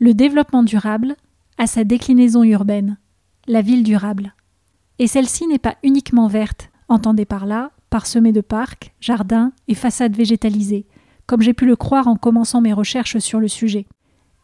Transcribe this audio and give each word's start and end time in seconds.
Le 0.00 0.14
développement 0.14 0.62
durable 0.62 1.16
a 1.58 1.66
sa 1.66 1.82
déclinaison 1.82 2.44
urbaine, 2.44 2.98
la 3.48 3.62
ville 3.62 3.82
durable. 3.82 4.34
Et 5.00 5.08
celle-ci 5.08 5.46
n'est 5.48 5.58
pas 5.58 5.76
uniquement 5.82 6.28
verte, 6.28 6.70
entendez 6.88 7.24
par 7.24 7.46
là, 7.46 7.72
parsemée 7.90 8.32
de 8.32 8.40
parcs, 8.40 8.94
jardins 9.00 9.52
et 9.66 9.74
façades 9.74 10.16
végétalisées, 10.16 10.86
comme 11.26 11.42
j'ai 11.42 11.52
pu 11.52 11.66
le 11.66 11.74
croire 11.74 12.06
en 12.06 12.16
commençant 12.16 12.60
mes 12.60 12.72
recherches 12.72 13.18
sur 13.18 13.40
le 13.40 13.48
sujet. 13.48 13.86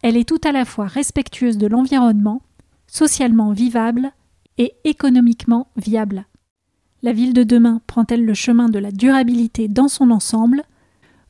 Elle 0.02 0.16
est 0.16 0.28
tout 0.28 0.40
à 0.44 0.50
la 0.50 0.64
fois 0.64 0.86
respectueuse 0.86 1.56
de 1.56 1.68
l'environnement, 1.68 2.42
socialement 2.88 3.52
vivable 3.52 4.12
et 4.58 4.74
économiquement 4.84 5.68
viable. 5.76 6.26
La 7.02 7.12
ville 7.12 7.32
de 7.32 7.44
demain 7.44 7.80
prend-elle 7.86 8.24
le 8.24 8.34
chemin 8.34 8.68
de 8.68 8.78
la 8.78 8.90
durabilité 8.90 9.68
dans 9.68 9.88
son 9.88 10.10
ensemble? 10.10 10.62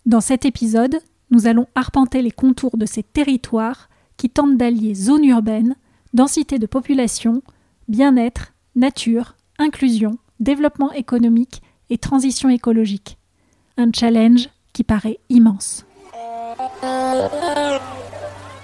Dans 0.06 0.20
cet 0.20 0.44
épisode, 0.44 0.98
nous 1.30 1.46
allons 1.46 1.66
arpenter 1.74 2.22
les 2.22 2.30
contours 2.30 2.78
de 2.78 2.86
ces 2.86 3.02
territoires 3.02 3.88
qui 4.16 4.30
tentent 4.30 4.56
d'allier 4.56 4.94
zone 4.94 5.24
urbaine, 5.24 5.76
densité 6.12 6.58
de 6.58 6.66
population, 6.66 7.42
bien-être, 7.88 8.54
nature, 8.74 9.36
inclusion, 9.58 10.18
développement 10.40 10.92
économique 10.92 11.62
et 11.90 11.98
transition 11.98 12.48
écologique. 12.48 13.18
Un 13.76 13.90
challenge 13.92 14.48
qui 14.72 14.84
paraît 14.84 15.18
immense. 15.28 15.84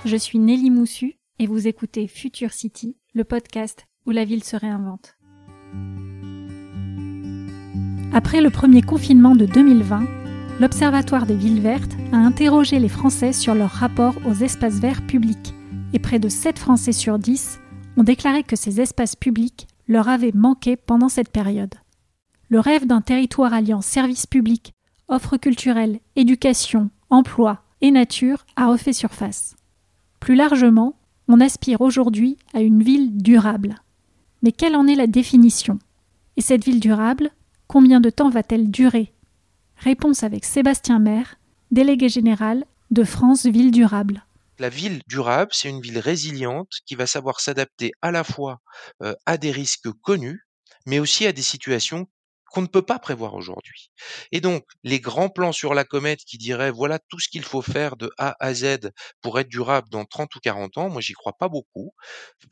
Je 0.04 0.16
suis 0.16 0.38
Nelly 0.38 0.70
Moussu 0.70 1.16
et 1.38 1.46
vous 1.46 1.66
écoutez 1.66 2.06
Future 2.06 2.52
City, 2.52 2.96
le 3.14 3.24
podcast 3.24 3.86
où 4.06 4.10
la 4.10 4.24
ville 4.24 4.44
se 4.44 4.56
réinvente. 4.56 5.16
Après 8.12 8.40
le 8.40 8.50
premier 8.50 8.82
confinement 8.82 9.36
de 9.36 9.46
2020, 9.46 10.04
l'Observatoire 10.60 11.24
des 11.24 11.36
villes 11.36 11.62
vertes 11.62 11.96
a 12.12 12.18
interrogé 12.18 12.78
les 12.78 12.90
Français 12.90 13.32
sur 13.32 13.54
leur 13.54 13.70
rapport 13.70 14.14
aux 14.26 14.34
espaces 14.34 14.78
verts 14.78 15.06
publics 15.06 15.54
et 15.94 15.98
près 15.98 16.18
de 16.18 16.28
7 16.28 16.58
Français 16.58 16.92
sur 16.92 17.18
10 17.18 17.60
ont 17.96 18.02
déclaré 18.02 18.42
que 18.42 18.56
ces 18.56 18.78
espaces 18.78 19.16
publics 19.16 19.68
leur 19.88 20.10
avaient 20.10 20.32
manqué 20.34 20.76
pendant 20.76 21.08
cette 21.08 21.30
période. 21.30 21.74
Le 22.50 22.60
rêve 22.60 22.86
d'un 22.86 23.00
territoire 23.00 23.54
alliant 23.54 23.80
services 23.80 24.26
publics, 24.26 24.74
offres 25.08 25.38
culturelles, 25.38 25.98
éducation, 26.14 26.90
emploi 27.08 27.62
et 27.80 27.90
nature 27.90 28.44
a 28.56 28.66
refait 28.66 28.92
surface. 28.92 29.56
Plus 30.20 30.34
largement, 30.34 30.94
on 31.26 31.40
aspire 31.40 31.80
aujourd'hui 31.80 32.36
à 32.52 32.60
une 32.60 32.82
ville 32.82 33.16
durable. 33.16 33.76
Mais 34.42 34.52
quelle 34.52 34.76
en 34.76 34.86
est 34.86 34.94
la 34.94 35.06
définition? 35.06 35.78
Et 36.36 36.42
cette 36.42 36.66
ville 36.66 36.80
durable, 36.80 37.30
combien 37.66 38.00
de 38.00 38.10
temps 38.10 38.28
va-t-elle 38.28 38.70
durer? 38.70 39.14
Réponse 39.80 40.24
avec 40.24 40.44
Sébastien 40.44 40.98
Maire, 40.98 41.36
délégué 41.70 42.10
général 42.10 42.66
de 42.90 43.02
France 43.02 43.46
Ville 43.46 43.70
Durable. 43.70 44.26
La 44.58 44.68
ville 44.68 45.00
durable, 45.06 45.52
c'est 45.54 45.70
une 45.70 45.80
ville 45.80 45.98
résiliente 45.98 46.68
qui 46.84 46.96
va 46.96 47.06
savoir 47.06 47.40
s'adapter 47.40 47.92
à 48.02 48.10
la 48.10 48.22
fois 48.22 48.60
euh, 49.02 49.14
à 49.24 49.38
des 49.38 49.50
risques 49.50 49.90
connus, 50.02 50.46
mais 50.84 50.98
aussi 50.98 51.26
à 51.26 51.32
des 51.32 51.40
situations 51.40 52.06
qu'on 52.50 52.62
ne 52.62 52.66
peut 52.66 52.82
pas 52.82 52.98
prévoir 52.98 53.34
aujourd'hui. 53.34 53.90
Et 54.32 54.40
donc, 54.40 54.64
les 54.82 55.00
grands 55.00 55.28
plans 55.28 55.52
sur 55.52 55.74
la 55.74 55.84
comète 55.84 56.20
qui 56.24 56.38
diraient 56.38 56.70
voilà 56.70 56.98
tout 56.98 57.18
ce 57.18 57.28
qu'il 57.28 57.44
faut 57.44 57.62
faire 57.62 57.96
de 57.96 58.10
A 58.18 58.36
à 58.40 58.54
Z 58.54 58.90
pour 59.22 59.38
être 59.38 59.48
durable 59.48 59.88
dans 59.90 60.04
30 60.04 60.34
ou 60.34 60.40
40 60.40 60.78
ans, 60.78 60.90
moi 60.90 61.00
j'y 61.00 61.12
crois 61.12 61.32
pas 61.32 61.48
beaucoup. 61.48 61.92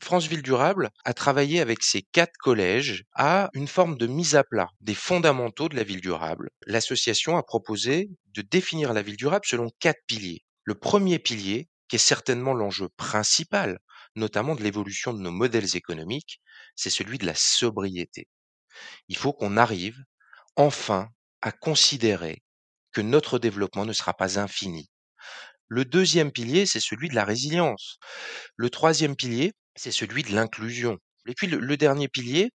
France 0.01 0.27
Ville 0.27 0.41
Durable 0.41 0.89
a 1.05 1.13
travaillé 1.13 1.59
avec 1.59 1.83
ses 1.83 2.01
quatre 2.01 2.37
collèges 2.39 3.03
à 3.13 3.49
une 3.53 3.67
forme 3.67 3.97
de 3.97 4.07
mise 4.07 4.35
à 4.35 4.43
plat 4.43 4.69
des 4.81 4.95
fondamentaux 4.95 5.69
de 5.69 5.75
la 5.75 5.83
ville 5.83 6.01
durable. 6.01 6.49
L'association 6.65 7.37
a 7.37 7.43
proposé 7.43 8.09
de 8.33 8.41
définir 8.41 8.93
la 8.93 9.01
ville 9.01 9.17
durable 9.17 9.45
selon 9.45 9.69
quatre 9.79 10.01
piliers. 10.07 10.43
Le 10.63 10.75
premier 10.75 11.19
pilier, 11.19 11.67
qui 11.87 11.95
est 11.95 11.99
certainement 11.99 12.53
l'enjeu 12.53 12.87
principal, 12.95 13.79
notamment 14.15 14.55
de 14.55 14.63
l'évolution 14.63 15.13
de 15.13 15.19
nos 15.19 15.31
modèles 15.31 15.75
économiques, 15.75 16.39
c'est 16.75 16.89
celui 16.89 17.17
de 17.17 17.25
la 17.25 17.35
sobriété. 17.35 18.27
Il 19.07 19.17
faut 19.17 19.33
qu'on 19.33 19.57
arrive 19.57 19.97
enfin 20.55 21.09
à 21.41 21.51
considérer 21.51 22.43
que 22.91 23.01
notre 23.01 23.39
développement 23.39 23.85
ne 23.85 23.93
sera 23.93 24.13
pas 24.13 24.39
infini. 24.39 24.89
Le 25.67 25.85
deuxième 25.85 26.31
pilier, 26.31 26.65
c'est 26.65 26.79
celui 26.79 27.09
de 27.09 27.15
la 27.15 27.23
résilience. 27.23 27.97
Le 28.55 28.69
troisième 28.69 29.15
pilier, 29.15 29.53
c'est 29.75 29.91
celui 29.91 30.23
de 30.23 30.33
l'inclusion. 30.33 30.97
Et 31.27 31.33
puis 31.35 31.47
le, 31.47 31.77
dernier 31.77 32.07
pilier, 32.07 32.49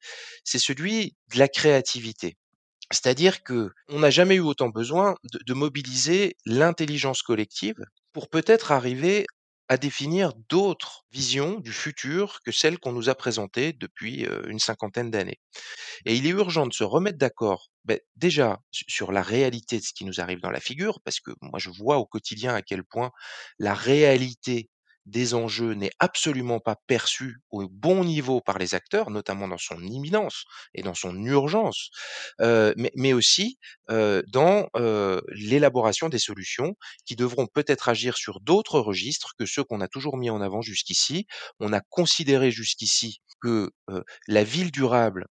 c'est 0.43 0.59
celui 0.59 1.15
de 1.31 1.37
la 1.37 1.47
créativité. 1.47 2.35
C'est-à-dire 2.91 3.43
que 3.43 3.69
on 3.87 3.99
n'a 3.99 4.09
jamais 4.09 4.35
eu 4.35 4.41
autant 4.41 4.69
besoin 4.69 5.15
de 5.23 5.53
mobiliser 5.53 6.35
l'intelligence 6.45 7.21
collective 7.21 7.77
pour 8.13 8.29
peut-être 8.29 8.71
arriver 8.71 9.25
à 9.69 9.77
définir 9.77 10.33
d'autres 10.49 11.05
visions 11.11 11.59
du 11.59 11.71
futur 11.71 12.39
que 12.45 12.51
celles 12.51 12.79
qu'on 12.79 12.91
nous 12.91 13.09
a 13.09 13.15
présentées 13.15 13.73
depuis 13.73 14.27
une 14.47 14.59
cinquantaine 14.59 15.11
d'années. 15.11 15.39
Et 16.05 16.15
il 16.15 16.25
est 16.25 16.31
urgent 16.31 16.67
de 16.67 16.73
se 16.73 16.83
remettre 16.83 17.17
d'accord, 17.17 17.69
déjà 18.15 18.59
sur 18.71 19.11
la 19.11 19.21
réalité 19.21 19.79
de 19.79 19.83
ce 19.83 19.93
qui 19.93 20.05
nous 20.05 20.19
arrive 20.21 20.39
dans 20.41 20.51
la 20.51 20.59
figure, 20.59 20.99
parce 21.03 21.19
que 21.19 21.31
moi 21.41 21.59
je 21.59 21.69
vois 21.69 21.97
au 21.97 22.05
quotidien 22.05 22.53
à 22.55 22.61
quel 22.61 22.83
point 22.83 23.11
la 23.59 23.73
réalité 23.73 24.69
des 25.05 25.33
enjeux 25.33 25.73
n'est 25.73 25.91
absolument 25.99 26.59
pas 26.59 26.75
perçu 26.87 27.37
au 27.51 27.67
bon 27.69 28.03
niveau 28.05 28.41
par 28.41 28.57
les 28.57 28.75
acteurs, 28.75 29.09
notamment 29.09 29.47
dans 29.47 29.57
son 29.57 29.81
imminence 29.81 30.45
et 30.73 30.81
dans 30.81 30.93
son 30.93 31.15
urgence, 31.23 31.89
mais, 32.39 33.13
aussi 33.13 33.57
dans 33.89 34.67
l'élaboration 35.33 36.09
des 36.09 36.19
solutions 36.19 36.75
qui 37.05 37.15
devront 37.15 37.47
peut-être 37.47 37.89
agir 37.89 38.17
sur 38.17 38.39
d'autres 38.41 38.79
registres 38.79 39.33
que 39.37 39.45
ceux 39.45 39.63
qu'on 39.63 39.81
a 39.81 39.87
toujours 39.87 40.17
mis 40.17 40.29
en 40.29 40.41
avant 40.41 40.61
jusqu'ici. 40.61 41.27
On 41.59 41.73
a 41.73 41.81
considéré 41.89 42.51
jusqu'ici 42.51 43.19
que 43.41 43.71
la 44.27 44.43
ville 44.43 44.71
durable, 44.71 45.25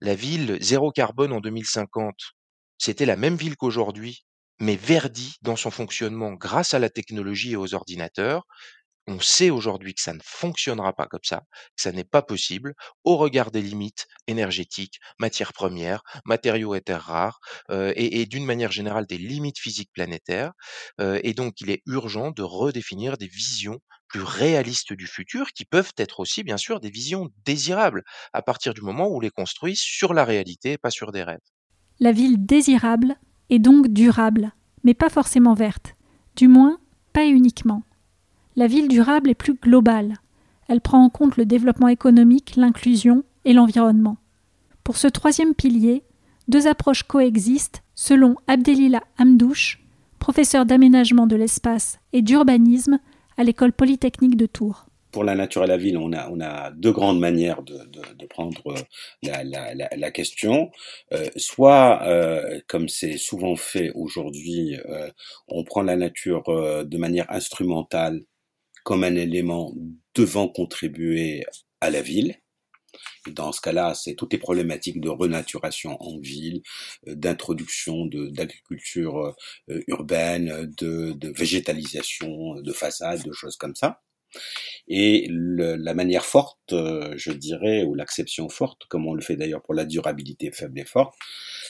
la 0.00 0.14
ville 0.14 0.58
zéro 0.60 0.90
carbone 0.92 1.32
en 1.32 1.40
2050, 1.40 2.14
c'était 2.78 3.06
la 3.06 3.16
même 3.16 3.36
ville 3.36 3.56
qu'aujourd'hui, 3.56 4.24
mais 4.60 4.76
verdie 4.76 5.34
dans 5.42 5.56
son 5.56 5.70
fonctionnement 5.70 6.32
grâce 6.32 6.74
à 6.74 6.78
la 6.80 6.90
technologie 6.90 7.52
et 7.52 7.56
aux 7.56 7.74
ordinateurs, 7.74 8.44
on 9.06 9.20
sait 9.20 9.50
aujourd'hui 9.50 9.94
que 9.94 10.02
ça 10.02 10.12
ne 10.12 10.20
fonctionnera 10.22 10.92
pas 10.92 11.06
comme 11.06 11.24
ça, 11.24 11.42
que 11.76 11.82
ça 11.82 11.92
n'est 11.92 12.04
pas 12.04 12.22
possible 12.22 12.74
au 13.04 13.16
regard 13.16 13.50
des 13.50 13.62
limites 13.62 14.06
énergétiques, 14.26 14.98
matières 15.18 15.52
premières, 15.52 16.02
matériaux 16.24 16.74
et 16.74 16.80
terres 16.80 17.02
rares, 17.02 17.40
euh, 17.70 17.92
et, 17.96 18.26
d'une 18.26 18.44
manière 18.44 18.72
générale 18.72 19.06
des 19.06 19.18
limites 19.18 19.58
physiques 19.58 19.90
planétaires. 19.92 20.52
Euh, 21.00 21.20
et 21.24 21.34
donc, 21.34 21.60
il 21.60 21.70
est 21.70 21.82
urgent 21.86 22.30
de 22.30 22.42
redéfinir 22.42 23.16
des 23.16 23.26
visions 23.26 23.80
plus 24.08 24.22
réalistes 24.22 24.92
du 24.92 25.06
futur, 25.06 25.52
qui 25.52 25.64
peuvent 25.64 25.92
être 25.96 26.20
aussi, 26.20 26.44
bien 26.44 26.58
sûr, 26.58 26.80
des 26.80 26.90
visions 26.90 27.30
désirables, 27.46 28.02
à 28.34 28.42
partir 28.42 28.74
du 28.74 28.82
moment 28.82 29.08
où 29.08 29.16
on 29.16 29.20
les 29.20 29.30
construit 29.30 29.74
sur 29.74 30.12
la 30.12 30.24
réalité 30.24 30.72
et 30.72 30.78
pas 30.78 30.90
sur 30.90 31.12
des 31.12 31.22
rêves. 31.22 31.40
La 31.98 32.12
ville 32.12 32.44
désirable 32.44 33.16
est 33.48 33.58
donc 33.58 33.88
durable, 33.88 34.52
mais 34.84 34.94
pas 34.94 35.08
forcément 35.08 35.54
verte, 35.54 35.96
du 36.36 36.46
moins 36.46 36.78
pas 37.12 37.26
uniquement. 37.26 37.82
La 38.54 38.66
ville 38.66 38.88
durable 38.88 39.30
est 39.30 39.34
plus 39.34 39.54
globale. 39.54 40.16
Elle 40.68 40.80
prend 40.80 41.02
en 41.02 41.08
compte 41.08 41.36
le 41.36 41.46
développement 41.46 41.88
économique, 41.88 42.56
l'inclusion 42.56 43.24
et 43.44 43.54
l'environnement. 43.54 44.18
Pour 44.84 44.96
ce 44.96 45.08
troisième 45.08 45.54
pilier, 45.54 46.02
deux 46.48 46.66
approches 46.66 47.04
coexistent 47.04 47.82
selon 47.94 48.36
Abdelila 48.48 49.02
Amdouche, 49.18 49.80
professeur 50.18 50.66
d'aménagement 50.66 51.26
de 51.26 51.36
l'espace 51.36 51.98
et 52.12 52.20
d'urbanisme 52.20 52.98
à 53.38 53.44
l'école 53.44 53.72
polytechnique 53.72 54.36
de 54.36 54.46
Tours. 54.46 54.86
Pour 55.12 55.24
la 55.24 55.34
nature 55.34 55.64
et 55.64 55.66
la 55.66 55.76
ville, 55.76 55.98
on 55.98 56.12
a, 56.12 56.70
deux 56.70 56.92
grandes 56.92 57.20
manières 57.20 57.62
de, 57.62 58.26
prendre 58.26 58.62
euh, 58.68 59.84
la, 59.94 60.10
question. 60.10 60.70
Euh, 61.12 61.28
soit, 61.36 62.02
euh, 62.04 62.60
comme 62.66 62.88
c'est 62.88 63.18
souvent 63.18 63.54
fait 63.56 63.92
aujourd'hui, 63.94 64.76
on 65.48 65.64
prend 65.64 65.82
la 65.82 65.96
nature 65.96 66.44
de 66.44 66.98
manière 66.98 67.30
instrumentale 67.30 68.22
comme 68.84 69.04
un 69.04 69.14
élément 69.16 69.74
devant 70.14 70.48
contribuer 70.48 71.44
à 71.80 71.90
la 71.90 72.02
ville. 72.02 72.36
Dans 73.28 73.52
ce 73.52 73.60
cas-là, 73.60 73.94
c'est 73.94 74.14
toutes 74.14 74.32
les 74.32 74.38
problématiques 74.38 75.00
de 75.00 75.08
renaturation 75.08 75.96
en 76.02 76.18
ville, 76.18 76.62
euh, 77.08 77.14
d'introduction 77.14 78.06
d'agriculture 78.06 79.34
euh, 79.70 79.80
urbaine, 79.86 80.70
de, 80.78 81.12
de, 81.12 81.32
végétalisation 81.36 82.56
de 82.60 82.72
façades, 82.72 83.22
de 83.24 83.32
choses 83.32 83.56
comme 83.56 83.74
ça. 83.74 84.02
Et 84.88 85.28
la 85.30 85.94
manière 85.94 86.24
forte, 86.24 86.72
euh, 86.72 87.14
je 87.16 87.32
dirais, 87.32 87.84
ou 87.84 87.94
l'acception 87.94 88.48
forte, 88.48 88.84
comme 88.88 89.06
on 89.06 89.14
le 89.14 89.22
fait 89.22 89.36
d'ailleurs 89.36 89.62
pour 89.62 89.74
la 89.74 89.84
durabilité 89.84 90.50
faible 90.50 90.78
et 90.80 90.84
forte, 90.84 91.14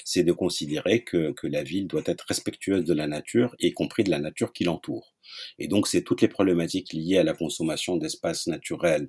c'est 0.05 0.25
de 0.25 0.33
considérer 0.33 1.05
que, 1.05 1.33
que 1.33 1.47
la 1.47 1.63
ville 1.63 1.87
doit 1.87 2.03
être 2.07 2.25
respectueuse 2.27 2.85
de 2.85 2.95
la 2.95 3.07
nature, 3.07 3.55
y 3.61 3.73
compris 3.73 4.05
de 4.05 4.11
la 4.11 4.19
nature 4.19 4.53
qui 4.53 4.65
l'entoure. 4.65 5.15
Et 5.59 5.69
donc, 5.69 5.87
c'est 5.87 6.03
toutes 6.03 6.23
les 6.23 6.29
problématiques 6.29 6.93
liées 6.93 7.19
à 7.19 7.25
la 7.25 7.35
consommation 7.35 7.97
d'espaces 7.97 8.47
naturels 8.47 9.09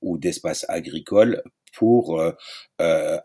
ou 0.00 0.18
d'espaces 0.18 0.64
agricoles 0.68 1.42
pour 1.72 2.22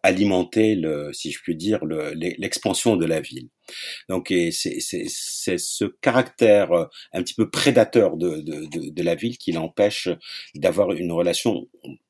alimenter, 0.04 0.76
le, 0.76 1.12
si 1.14 1.32
je 1.32 1.40
puis 1.42 1.56
dire, 1.56 1.80
l'expansion 1.86 2.96
de 2.96 3.06
la 3.06 3.22
ville. 3.22 3.50
Donc 4.10 4.28
c'est 4.30 4.80
ce 4.80 5.86
caractère 6.02 6.72
un 7.14 7.24
petit 7.24 7.34
peu 7.34 7.50
prédateur 7.50 8.18
de, 8.18 8.42
de, 8.42 8.90
de 8.90 9.04
la 9.04 9.16
ville 9.16 9.38
qui 9.38 9.52
l'empêche 9.52 10.10
d'avoir 10.56 10.92
une 10.92 11.12
relation 11.12 11.68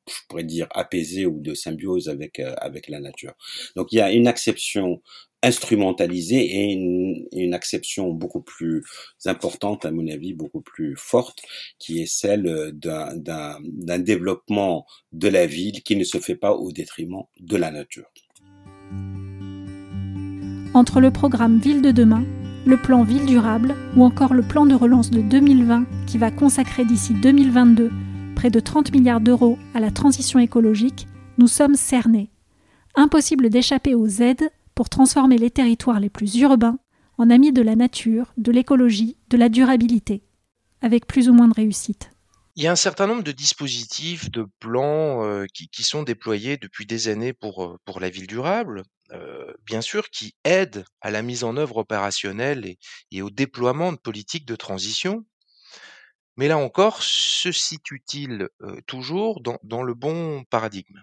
je 0.08 0.20
pourrais 0.30 0.44
dire 0.44 0.68
apaisée 0.72 1.26
ou 1.26 1.40
de 1.42 1.54
symbiose 1.54 2.10
avec 2.10 2.40
avec 2.40 2.90
la 2.90 3.00
nature. 3.00 3.34
Donc 3.76 3.92
il 3.92 3.98
y 3.98 4.02
a 4.02 4.12
une 4.12 4.28
acception 4.28 5.02
instrumentalisée 5.46 6.44
et 6.44 6.74
une, 6.74 7.28
une, 7.32 7.54
acception 7.54 8.12
beaucoup 8.12 8.42
plus 8.42 8.84
importante, 9.26 9.86
à 9.86 9.92
mon 9.92 10.08
avis, 10.08 10.34
beaucoup 10.34 10.62
plus 10.62 10.96
forte, 10.98 11.42
qui 11.80 12.02
est 12.02 12.06
celle 12.08 12.74
d'un 12.74 14.00
développement 14.00 14.86
de 15.12 15.28
la 15.28 15.46
ville 15.46 15.84
qui 15.84 15.96
ne 15.96 16.04
se 16.04 16.20
fait 16.20 16.36
pas 16.36 16.54
au 16.54 16.72
détriment 16.72 17.24
de 17.40 17.58
la 17.58 17.72
nature. 17.72 18.12
Entre 20.74 21.00
le 21.00 21.12
programme 21.12 21.60
Ville 21.60 21.82
de 21.82 21.92
demain, 21.92 22.26
le 22.66 22.78
plan 22.78 23.04
Ville 23.04 23.26
durable 23.26 23.76
ou 23.96 24.04
encore 24.04 24.34
le 24.34 24.42
plan 24.42 24.66
de 24.66 24.76
relance 24.76 25.12
de 25.12 25.22
2020 25.22 25.86
qui 26.08 26.18
va 26.18 26.32
consacrer 26.32 26.84
d'ici 26.84 27.14
2022 27.14 27.92
près 28.36 28.50
de 28.50 28.60
30 28.60 28.92
milliards 28.92 29.22
d'euros 29.22 29.58
à 29.74 29.80
la 29.80 29.92
transition 29.92 30.40
écologique, 30.40 31.08
nous 31.38 31.48
sommes 31.48 31.76
cernés. 31.76 32.30
Impossible 32.96 33.50
d'échapper 33.50 33.96
aux 33.96 34.08
aides 34.08 34.50
pour 34.76 34.90
transformer 34.90 35.38
les 35.38 35.50
territoires 35.50 36.00
les 36.00 36.10
plus 36.10 36.36
urbains 36.36 36.78
en 37.18 37.30
amis 37.30 37.54
de 37.54 37.62
la 37.62 37.76
nature, 37.76 38.34
de 38.38 38.52
l'écologie, 38.52 39.18
de 39.30 39.38
la 39.38 39.50
durabilité, 39.50 40.24
avec 40.82 41.08
plus 41.08 41.30
ou 41.30 41.34
moins 41.34 41.48
de 41.48 41.54
réussite. 41.54 42.12
Il 42.58 42.64
y 42.64 42.68
a 42.68 42.72
un 42.72 42.78
certain 42.78 43.08
nombre 43.08 43.24
de 43.24 43.32
dispositifs, 43.32 44.32
de 44.32 44.48
plans 44.60 45.26
euh, 45.26 45.46
qui, 45.54 45.84
sont 45.84 46.04
déployés 46.04 46.58
depuis 46.58 46.86
des 46.86 47.10
années 47.10 47.34
pour, 47.34 47.66
euh, 47.66 48.00
la 48.00 48.10
ville 48.10 48.28
durable, 48.28 48.84
euh, 49.12 49.54
bien 49.66 49.82
sûr, 49.82 50.10
qui 50.10 50.36
aident 50.46 50.86
à 51.02 51.12
la 51.12 51.22
mise 51.22 51.44
en 51.44 51.58
œuvre 51.58 51.78
opérationnelle 51.78 52.76
et, 53.12 53.22
au 53.22 53.30
déploiement 53.30 53.92
de 53.92 53.98
politiques 53.98 54.46
de 54.46 54.56
transition. 54.56 55.26
Mais 56.38 56.48
là 56.48 56.58
encore, 56.58 57.02
se 57.02 57.52
situe-t-il 57.52 58.50
toujours 58.88 59.42
dans 59.42 59.84
le 59.84 59.94
bon 59.94 60.44
paradigme? 60.50 61.02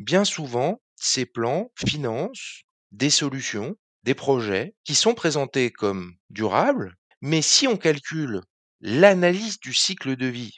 Bien 0.00 0.24
souvent, 0.24 0.80
ces 0.96 1.24
plans 1.24 1.70
financent 1.76 2.64
des 2.92 3.10
solutions, 3.10 3.76
des 4.04 4.14
projets 4.14 4.74
qui 4.84 4.94
sont 4.94 5.14
présentés 5.14 5.70
comme 5.70 6.14
durables, 6.30 6.96
mais 7.20 7.42
si 7.42 7.66
on 7.68 7.76
calcule 7.76 8.42
l'analyse 8.80 9.60
du 9.60 9.74
cycle 9.74 10.16
de 10.16 10.26
vie 10.26 10.56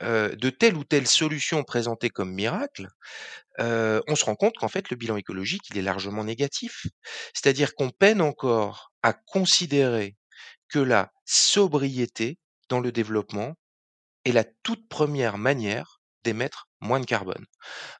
de 0.00 0.50
telle 0.50 0.76
ou 0.76 0.84
telle 0.84 1.06
solution 1.06 1.62
présentée 1.62 2.10
comme 2.10 2.32
miracle, 2.32 2.88
on 3.58 4.14
se 4.16 4.24
rend 4.24 4.34
compte 4.34 4.56
qu'en 4.58 4.68
fait 4.68 4.90
le 4.90 4.96
bilan 4.96 5.16
écologique 5.16 5.62
il 5.70 5.78
est 5.78 5.82
largement 5.82 6.24
négatif. 6.24 6.86
C'est-à-dire 7.34 7.74
qu'on 7.74 7.90
peine 7.90 8.20
encore 8.20 8.92
à 9.02 9.12
considérer 9.12 10.16
que 10.68 10.78
la 10.78 11.12
sobriété 11.24 12.38
dans 12.68 12.80
le 12.80 12.92
développement 12.92 13.54
est 14.24 14.32
la 14.32 14.44
toute 14.44 14.88
première 14.88 15.38
manière 15.38 15.91
d'émettre 16.24 16.68
moins 16.80 17.00
de 17.00 17.06
carbone. 17.06 17.44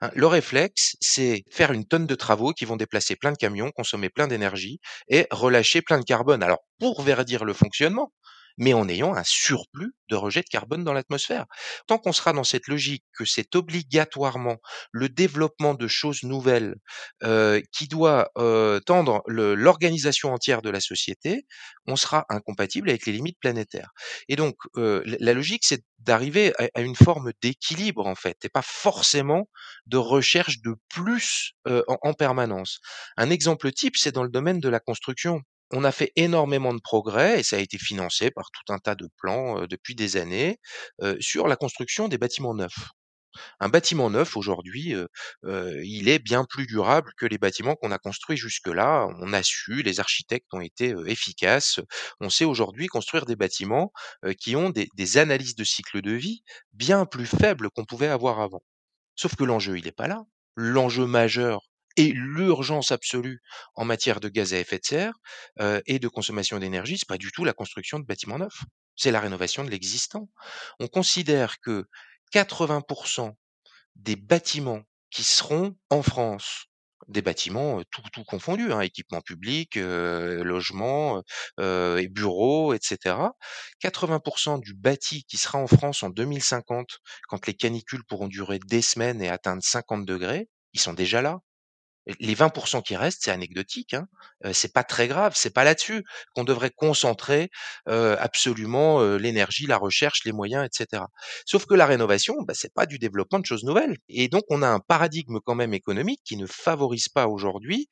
Hein, 0.01 0.11
le 0.15 0.27
réflexe, 0.27 0.97
c'est 1.01 1.45
faire 1.51 1.73
une 1.73 1.87
tonne 1.87 2.07
de 2.07 2.15
travaux 2.15 2.53
qui 2.53 2.65
vont 2.65 2.77
déplacer 2.77 3.17
plein 3.17 3.33
de 3.33 3.37
camions, 3.37 3.71
consommer 3.71 4.11
plein 4.11 4.27
d'énergie 4.27 4.81
et 5.09 5.27
relâcher 5.31 5.83
plein 5.83 5.99
de 5.99 6.05
carbone. 6.05 6.43
Alors, 6.43 6.59
pour 6.79 7.03
verdir 7.03 7.45
le 7.45 7.53
fonctionnement, 7.53 8.13
mais 8.59 8.75
en 8.75 8.89
ayant 8.89 9.15
un 9.15 9.25
surplus 9.25 9.95
de 10.09 10.17
rejet 10.17 10.41
de 10.41 10.49
carbone 10.49 10.85
dans 10.85 10.93
l'atmosphère. 10.93 11.47
Tant 11.87 11.99
qu'on 11.99 12.13
sera 12.13 12.33
dans 12.33 12.45
cette 12.45 12.69
logique 12.69 13.05
que 13.17 13.25
c'est 13.25 13.57
obligatoirement 13.57 14.59
le 14.93 15.09
développement 15.09 15.75
de 15.75 15.89
choses 15.89 16.23
nouvelles 16.23 16.75
euh, 17.23 17.61
qui 17.73 17.89
doit 17.89 18.31
euh, 18.37 18.79
tendre 18.81 19.23
l'organisation 19.27 20.33
entière 20.33 20.63
de 20.63 20.71
la 20.71 20.81
société, 20.81 21.47
on 21.87 21.97
sera 21.97 22.27
incompatible 22.29 22.91
avec 22.91 23.07
les 23.07 23.13
limites 23.13 23.39
planétaires. 23.41 23.91
Et 24.29 24.37
donc, 24.37 24.57
euh, 24.77 25.03
la 25.05 25.33
logique, 25.33 25.65
c'est 25.65 25.83
d'arriver 25.99 26.53
à, 26.59 26.81
une 26.81 26.97
forme 26.97 27.33
d'équilibre, 27.41 28.07
en 28.07 28.17
fait, 28.17 28.37
et 28.45 28.49
pas 28.49 28.63
forcément 28.63 29.49
de 29.87 29.97
recherche 29.97 30.61
de 30.61 30.75
plus 30.89 31.53
en, 31.65 31.97
en 32.03 32.13
permanence. 32.13 32.81
Un 33.17 33.31
exemple 33.31 33.71
type, 33.71 33.97
c'est 33.97 34.11
dans 34.11 34.25
le 34.25 34.29
domaine 34.29 34.59
de 34.59 34.69
la 34.69 34.81
construction 34.81 35.43
on 35.73 35.85
a 35.85 35.93
fait 35.93 36.13
énormément 36.17 36.75
de 36.75 36.81
progrès 36.81 37.41
et 37.41 37.43
ça 37.43 37.57
a 37.57 37.61
été 37.61 37.79
financé 37.79 38.31
par 38.31 38.51
tout 38.51 38.73
un 38.73 38.79
tas 38.79 38.95
de 38.95 39.09
plans 39.19 39.67
depuis 39.67 39.95
des 39.95 40.17
années 40.17 40.59
sur 41.21 41.49
la 41.49 41.57
construction 41.57 42.09
des 42.09 42.19
bâtiments 42.19 42.55
neufs. 42.55 42.91
Un 43.61 43.69
bâtiment 43.69 44.11
neuf 44.11 44.37
aujourd'hui, 44.37 44.95
il 45.45 46.09
est 46.09 46.19
bien 46.19 46.45
plus 46.45 46.67
durable 46.67 47.13
que 47.17 47.27
les 47.27 47.39
bâtiments 47.39 47.77
qu'on 47.77 47.91
a 47.91 47.99
construits 47.99 48.37
jusque-là. 48.37 49.09
On 49.21 49.33
a 49.33 49.43
su, 49.43 49.83
les 49.83 50.01
architectes 50.01 50.53
ont 50.53 50.61
été 50.61 50.95
efficaces. 51.07 51.81
On 52.21 52.31
sait 52.31 52.45
aujourd'hui 52.45 52.87
construire 52.89 53.25
des 53.25 53.37
bâtiments 53.37 53.93
qui 54.39 54.57
ont 54.57 54.71
des, 54.71 55.17
analyses 55.17 55.57
de 55.57 55.65
cycle 55.65 56.03
de 56.03 56.13
vie 56.13 56.43
bien 56.73 57.07
plus 57.07 57.27
faibles 57.27 57.71
qu'on 57.71 57.85
pouvait 57.85 58.09
avoir 58.09 58.41
avant. 58.41 58.63
Sauf 59.17 59.37
que 59.37 59.45
l'enjeu, 59.45 59.79
il 59.79 59.85
n'est 59.85 59.93
pas 59.93 60.09
là. 60.09 60.25
L'enjeu 60.57 61.07
majeur, 61.07 61.63
et 61.97 62.13
l'urgence 62.13 62.93
absolue 62.93 63.41
en 63.75 63.85
matière 63.85 64.21
de 64.21 64.29
gaz 64.29 64.55
à 64.55 64.59
effet 64.59 64.79
de 64.79 64.85
serre 64.85 65.15
et 65.87 65.99
de 65.99 66.09
consommation 66.09 66.59
d'énergie, 66.59 66.99
c'est 66.99 67.09
pas 67.09 67.19
du 67.19 67.33
tout 67.33 67.45
la 67.45 67.53
construction 67.53 67.99
de 67.99 68.05
bâtiments 68.05 68.39
neufs, 68.39 68.63
c'est 68.97 69.11
la 69.11 69.21
rénovation 69.21 69.65
de 69.65 69.71
l'existant. 69.71 70.29
On 70.81 70.89
considère 70.89 71.61
que 71.61 71.87
80% 72.33 73.35
des 73.97 74.17
bâtiments 74.17 74.83
qui 75.11 75.25
seront 75.25 75.77
en 75.91 76.03
France, 76.03 76.67
des 77.09 77.21
bâtiments 77.21 77.83
tout, 77.91 78.03
tout 78.13 78.25
confondus, 78.25 78.73
hein, 78.73 78.81
équipements 78.81 79.21
publics, 79.21 79.77
logements 79.77 81.23
et 81.61 82.09
bureaux, 82.09 82.75
etc. 82.75 83.17
80% 83.81 84.61
du 84.61 84.75
bâti 84.75 85.25
qui 85.25 85.37
sera 85.37 85.59
en 85.59 85.67
France 85.67 86.03
en 86.03 86.11
2050, 86.11 87.01
quand 87.29 87.47
les 87.47 87.55
canicules 87.55 88.05
pourront 88.05 88.29
durer 88.29 88.59
des 88.61 88.83
semaines 88.83 89.21
et 89.21 89.29
atteindre 89.29 89.63
50 89.63 90.07
degrés, 90.07 90.49
ils 90.75 90.81
sont 90.81 90.95
déjà 90.95 91.23
là. 91.23 91.41
Les 92.19 92.35
20% 92.35 92.83
qui 92.83 92.97
restent, 92.97 93.23
c'est 93.25 93.31
anecdotique. 93.31 93.95
Hein. 93.95 94.07
c'est 94.53 94.73
pas 94.73 94.85
très 94.85 95.09
grave. 95.09 95.35
C'est 95.37 95.55
pas 95.55 95.65
là-dessus 95.65 96.05
qu'on 96.35 96.45
devrait 96.45 96.71
concentrer 96.71 97.51
absolument 97.87 99.03
l'énergie, 99.17 99.67
la 99.67 99.77
recherche, 99.77 100.25
les 100.25 100.33
moyens, 100.33 100.67
etc. 100.67 101.05
Sauf 101.47 101.67
que 101.67 101.75
la 101.75 101.87
rénovation, 101.87 102.35
bah, 102.43 102.55
c'est 102.55 102.73
pas 102.73 102.87
du 102.87 102.99
développement 102.99 103.39
de 103.39 103.47
choses 103.47 103.65
nouvelles. 103.65 103.99
Et 104.09 104.29
donc, 104.29 104.45
on 104.51 104.63
a 104.63 104.69
un 104.69 104.81
paradigme 104.81 105.39
quand 105.45 105.55
même 105.55 105.75
économique 105.75 106.21
qui 106.25 106.37
ne 106.37 106.47
favorise 106.47 107.09
pas 107.09 107.27
aujourd'hui 107.29 107.89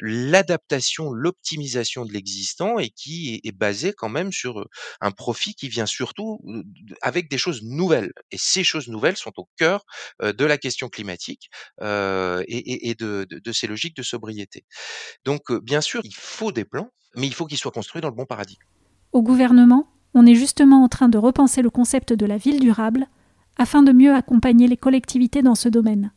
l'adaptation, 0.00 1.12
l'optimisation 1.12 2.04
de 2.04 2.12
l'existant 2.12 2.78
et 2.78 2.90
qui 2.90 3.40
est, 3.44 3.52
basé 3.52 3.92
quand 3.92 4.08
même 4.08 4.32
sur 4.32 4.66
un 5.00 5.10
profit 5.10 5.54
qui 5.54 5.68
vient 5.68 5.86
surtout 5.86 6.40
avec 7.02 7.28
des 7.28 7.38
choses 7.38 7.62
nouvelles. 7.62 8.12
Et 8.30 8.38
ces 8.38 8.64
choses 8.64 8.88
nouvelles 8.88 9.16
sont 9.16 9.32
au 9.36 9.48
cœur 9.56 9.84
de 10.22 10.44
la 10.44 10.58
question 10.58 10.88
climatique 10.88 11.50
et, 11.82 12.44
et, 12.48 12.90
et 12.90 12.94
de, 12.94 13.26
ces 13.52 13.66
logiques 13.66 13.96
de 13.96 14.02
sobriété. 14.02 14.64
Donc, 15.24 15.52
bien 15.62 15.80
sûr, 15.80 16.00
il 16.04 16.14
faut 16.14 16.52
des 16.52 16.64
plans, 16.64 16.90
mais 17.16 17.26
il 17.26 17.34
faut 17.34 17.46
qu'ils 17.46 17.58
soient 17.58 17.70
construits 17.70 18.00
dans 18.00 18.08
le 18.08 18.14
bon 18.14 18.26
paradigme. 18.26 18.62
Au 19.12 19.22
gouvernement, 19.22 19.88
on 20.14 20.26
est 20.26 20.34
justement 20.34 20.82
en 20.82 20.88
train 20.88 21.08
de 21.08 21.18
repenser 21.18 21.62
le 21.62 21.70
concept 21.70 22.12
de 22.12 22.26
la 22.26 22.36
ville 22.36 22.60
durable 22.60 23.06
afin 23.56 23.82
de 23.82 23.92
mieux 23.92 24.14
accompagner 24.14 24.66
les 24.66 24.76
collectivités 24.76 25.42
dans 25.42 25.54
ce 25.54 25.68
domaine. 25.68 26.12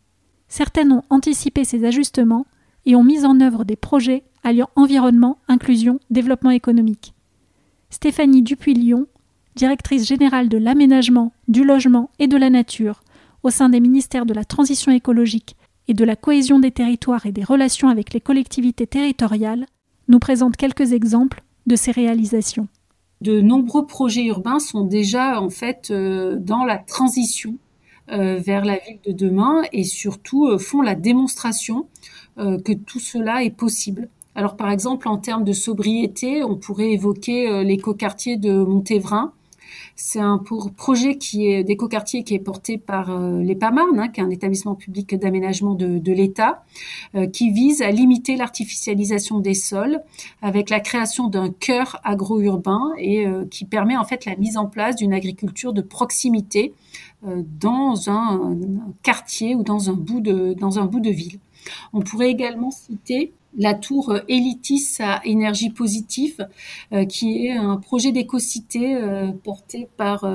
Certaines 0.47 0.91
ont 0.91 1.03
anticipé 1.09 1.65
ces 1.65 1.85
ajustements 1.85 2.45
et 2.85 2.95
ont 2.95 3.03
mis 3.03 3.25
en 3.25 3.39
œuvre 3.41 3.63
des 3.65 3.75
projets 3.75 4.23
alliant 4.43 4.69
environnement, 4.75 5.39
inclusion, 5.47 5.99
développement 6.09 6.51
économique. 6.51 7.13
Stéphanie 7.89 8.43
Dupuis-Lyon, 8.43 9.07
directrice 9.55 10.05
générale 10.05 10.49
de 10.49 10.57
l'aménagement, 10.57 11.33
du 11.47 11.63
logement 11.63 12.11
et 12.19 12.27
de 12.27 12.37
la 12.37 12.49
nature 12.49 13.01
au 13.43 13.49
sein 13.49 13.69
des 13.69 13.79
ministères 13.79 14.25
de 14.25 14.33
la 14.33 14.43
transition 14.43 14.91
écologique 14.91 15.55
et 15.87 15.93
de 15.93 16.03
la 16.05 16.15
cohésion 16.15 16.59
des 16.59 16.71
territoires 16.71 17.25
et 17.25 17.31
des 17.31 17.43
relations 17.43 17.89
avec 17.89 18.13
les 18.13 18.21
collectivités 18.21 18.87
territoriales, 18.87 19.65
nous 20.07 20.19
présente 20.19 20.57
quelques 20.57 20.93
exemples 20.93 21.43
de 21.65 21.75
ces 21.75 21.91
réalisations. 21.91 22.67
De 23.21 23.41
nombreux 23.41 23.85
projets 23.85 24.25
urbains 24.25 24.59
sont 24.59 24.83
déjà 24.83 25.41
en 25.41 25.49
fait 25.49 25.89
euh, 25.89 26.35
dans 26.37 26.65
la 26.65 26.77
transition 26.77 27.55
euh, 28.11 28.37
vers 28.37 28.65
la 28.65 28.77
ville 28.77 28.99
de 29.05 29.11
demain 29.11 29.63
et 29.71 29.83
surtout 29.83 30.47
euh, 30.47 30.57
font 30.57 30.81
la 30.81 30.95
démonstration 30.95 31.87
que 32.37 32.73
tout 32.73 32.99
cela 32.99 33.45
est 33.45 33.55
possible. 33.55 34.09
Alors 34.35 34.57
par 34.57 34.69
exemple 34.69 35.07
en 35.07 35.17
termes 35.17 35.45
de 35.45 35.53
sobriété, 35.53 36.43
on 36.43 36.57
pourrait 36.57 36.91
évoquer 36.91 37.63
l'écoquartier 37.63 38.35
de 38.35 38.51
Montévrain 38.51 39.31
c'est 39.95 40.19
un 40.19 40.41
projet 40.77 41.17
qui 41.17 41.47
est 41.47 41.63
d'écoquartier 41.63 42.23
qui 42.23 42.33
est 42.33 42.39
porté 42.39 42.77
par 42.77 43.11
euh, 43.11 43.41
l'EPAMARN, 43.41 43.99
hein, 43.99 44.07
qui 44.09 44.19
est 44.19 44.23
un 44.23 44.29
établissement 44.29 44.75
public 44.75 45.15
d'aménagement 45.15 45.75
de, 45.75 46.11
l'État, 46.11 46.63
euh, 47.15 47.27
qui 47.27 47.51
vise 47.51 47.81
à 47.81 47.91
limiter 47.91 48.35
l'artificialisation 48.35 49.39
des 49.39 49.53
sols 49.53 50.01
avec 50.41 50.69
la 50.69 50.79
création 50.79 51.27
d'un 51.27 51.51
cœur 51.51 51.99
agro-urbain 52.03 52.93
et 52.97 53.25
euh, 53.25 53.45
qui 53.45 53.65
permet 53.65 53.97
en 53.97 54.03
fait 54.03 54.25
la 54.25 54.35
mise 54.35 54.57
en 54.57 54.67
place 54.67 54.95
d'une 54.95 55.13
agriculture 55.13 55.73
de 55.73 55.81
proximité 55.81 56.73
dans 57.23 58.09
un, 58.09 58.55
quartier 59.01 59.55
ou 59.55 59.63
dans 59.63 59.89
un 59.89 59.93
bout 59.93 60.19
de 60.21 61.09
ville. 61.09 61.39
On 61.93 62.01
pourrait 62.01 62.29
également 62.29 62.71
citer 62.71 63.33
la 63.57 63.73
tour 63.73 64.15
Elitis 64.27 64.97
à 64.99 65.21
énergie 65.25 65.69
positive, 65.69 66.47
qui 67.09 67.47
est 67.47 67.57
un 67.57 67.77
projet 67.77 68.11
d'écocité 68.11 68.97
porté 69.43 69.87
par, 69.97 70.27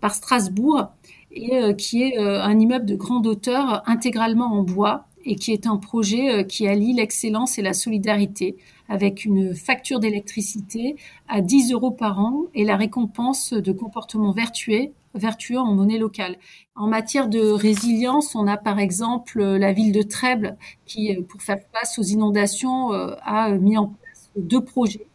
par 0.00 0.14
Strasbourg 0.14 0.88
et 1.32 1.74
qui 1.76 2.02
est 2.02 2.18
un 2.18 2.58
immeuble 2.58 2.86
de 2.86 2.96
grande 2.96 3.26
hauteur 3.26 3.82
intégralement 3.86 4.52
en 4.52 4.62
bois 4.62 5.06
et 5.24 5.36
qui 5.36 5.52
est 5.52 5.66
un 5.66 5.76
projet 5.76 6.30
euh, 6.30 6.42
qui 6.42 6.66
allie 6.66 6.92
l'excellence 6.92 7.58
et 7.58 7.62
la 7.62 7.72
solidarité 7.72 8.56
avec 8.88 9.24
une 9.24 9.54
facture 9.54 10.00
d'électricité 10.00 10.96
à 11.28 11.40
10 11.40 11.72
euros 11.72 11.90
par 11.90 12.18
an 12.18 12.44
et 12.54 12.64
la 12.64 12.76
récompense 12.76 13.52
de 13.52 13.72
comportements 13.72 14.32
vertueux, 14.32 14.88
vertueux 15.14 15.58
en 15.58 15.74
monnaie 15.74 15.98
locale. 15.98 16.36
En 16.74 16.86
matière 16.86 17.28
de 17.28 17.40
résilience, 17.40 18.34
on 18.34 18.46
a 18.46 18.56
par 18.56 18.78
exemple 18.78 19.40
euh, 19.40 19.58
la 19.58 19.72
ville 19.72 19.92
de 19.92 20.02
Trèbes 20.02 20.56
qui, 20.86 21.14
euh, 21.14 21.22
pour 21.22 21.42
faire 21.42 21.58
face 21.72 21.98
aux 21.98 22.02
inondations, 22.02 22.90
a 22.90 23.50
mis 23.50 23.76
en 23.76 23.88
place 23.88 24.30
deux 24.36 24.64
projets 24.64 25.09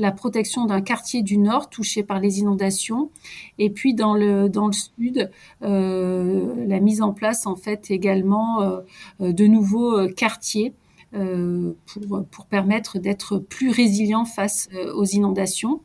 la 0.00 0.12
protection 0.12 0.64
d'un 0.64 0.80
quartier 0.80 1.22
du 1.22 1.36
nord 1.36 1.68
touché 1.68 2.02
par 2.02 2.18
les 2.20 2.40
inondations 2.40 3.10
et 3.58 3.70
puis 3.70 3.94
dans 3.94 4.14
le 4.14 4.48
dans 4.48 4.66
le 4.66 4.72
sud 4.72 5.30
euh, 5.62 6.54
la 6.66 6.80
mise 6.80 7.02
en 7.02 7.12
place 7.12 7.46
en 7.46 7.54
fait 7.54 7.90
également 7.90 8.62
euh, 8.62 8.80
de 9.20 9.46
nouveaux 9.46 9.96
euh, 9.98 10.08
quartiers 10.08 10.74
pour, 11.12 12.46
permettre 12.48 13.00
d'être 13.00 13.38
plus 13.38 13.68
résilient 13.70 14.24
face 14.24 14.68
aux 14.94 15.04
inondations. 15.04 15.80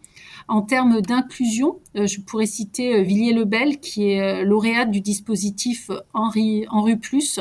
En 0.47 0.61
termes 0.61 1.01
d'inclusion, 1.01 1.79
je 1.95 2.21
pourrais 2.21 2.45
citer 2.45 3.01
Villiers-le-Bel, 3.01 3.79
qui 3.79 4.11
est 4.11 4.45
lauréate 4.45 4.91
du 4.91 5.01
dispositif 5.01 5.89
Henri, 6.13 6.67
Henri 6.69 6.95
Plus, 6.95 7.39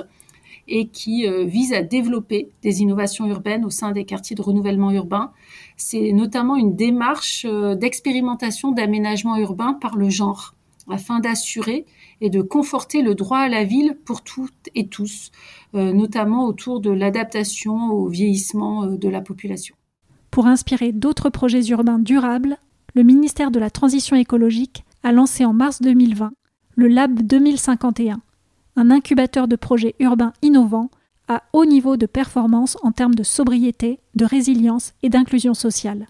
et 0.69 0.89
qui 0.89 1.27
euh, 1.27 1.45
vise 1.45 1.73
à 1.73 1.83
développer 1.83 2.51
des 2.63 2.81
innovations 2.81 3.27
urbaines 3.27 3.65
au 3.65 3.71
sein 3.71 3.93
des 3.93 4.05
quartiers 4.05 4.37
de 4.37 4.43
renouvellement 4.43 4.91
urbain. 4.91 5.33
C'est 5.77 6.13
notamment 6.13 6.57
une 6.57 6.77
démarche 6.77 7.47
euh, 7.49 7.75
d'expérimentation 7.75 8.73
d'aménagement 8.73 9.37
urbain 9.37 9.75
par 9.75 9.97
le 9.97 10.11
genre 10.11 10.55
afin 10.89 11.21
d'assurer 11.21 11.87
et 12.21 12.29
de 12.29 12.43
conforter 12.43 13.01
le 13.03 13.15
droit 13.15 13.39
à 13.39 13.49
la 13.49 13.65
ville 13.65 13.97
pour 14.05 14.23
toutes 14.23 14.69
et 14.75 14.87
tous, 14.87 15.31
euh, 15.75 15.93
notamment 15.93 16.47
autour 16.47 16.81
de 16.81 16.91
l'adaptation 16.91 17.91
au 17.91 18.09
vieillissement 18.09 18.87
de 18.87 19.09
la 19.09 19.23
population. 19.23 19.75
Pour 20.31 20.47
inspirer 20.47 20.93
d'autres 20.93 21.31
projets 21.31 21.65
urbains 21.67 21.99
durables, 21.99 22.59
le 22.95 23.03
ministère 23.03 23.51
de 23.51 23.59
la 23.59 23.71
Transition 23.71 24.17
écologique 24.17 24.85
a 25.03 25.13
lancé 25.13 25.45
en 25.45 25.53
mars 25.53 25.81
2020 25.81 26.33
le 26.77 26.89
Lab 26.89 27.23
2051, 27.23 28.21
un 28.77 28.91
incubateur 28.91 29.49
de 29.49 29.57
projets 29.57 29.95
urbains 30.01 30.33
innovants 30.43 30.91
à 31.29 31.43
haut 31.53 31.65
niveau 31.65 31.97
de 31.97 32.07
performance 32.07 32.77
en 32.83 32.93
termes 32.93 33.15
de 33.15 33.23
sobriété, 33.23 34.01
de 34.15 34.25
résilience 34.25 34.93
et 35.03 35.09
d'inclusion 35.09 35.55
sociale. 35.55 36.07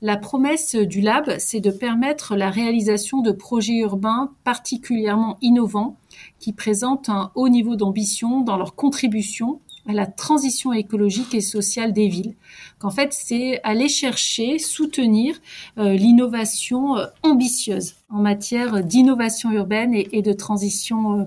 La 0.00 0.16
promesse 0.16 0.76
du 0.76 1.00
lab, 1.00 1.38
c'est 1.38 1.58
de 1.58 1.72
permettre 1.72 2.36
la 2.36 2.50
réalisation 2.50 3.20
de 3.20 3.32
projets 3.32 3.78
urbains 3.78 4.32
particulièrement 4.44 5.38
innovants 5.42 5.96
qui 6.38 6.52
présentent 6.52 7.08
un 7.08 7.32
haut 7.34 7.48
niveau 7.48 7.74
d'ambition 7.74 8.42
dans 8.42 8.56
leur 8.56 8.76
contribution 8.76 9.60
à 9.88 9.94
la 9.94 10.06
transition 10.06 10.72
écologique 10.72 11.34
et 11.34 11.40
sociale 11.40 11.92
des 11.94 12.08
villes. 12.08 12.34
Qu'en 12.78 12.90
fait, 12.90 13.12
c'est 13.14 13.60
aller 13.64 13.88
chercher, 13.88 14.58
soutenir 14.58 15.40
euh, 15.78 15.94
l'innovation 15.94 16.98
euh, 16.98 17.06
ambitieuse 17.22 17.94
en 18.10 18.20
matière 18.20 18.84
d'innovation 18.84 19.50
urbaine 19.50 19.94
et, 19.94 20.22
de 20.22 20.32
transition 20.34 21.20
euh, 21.20 21.24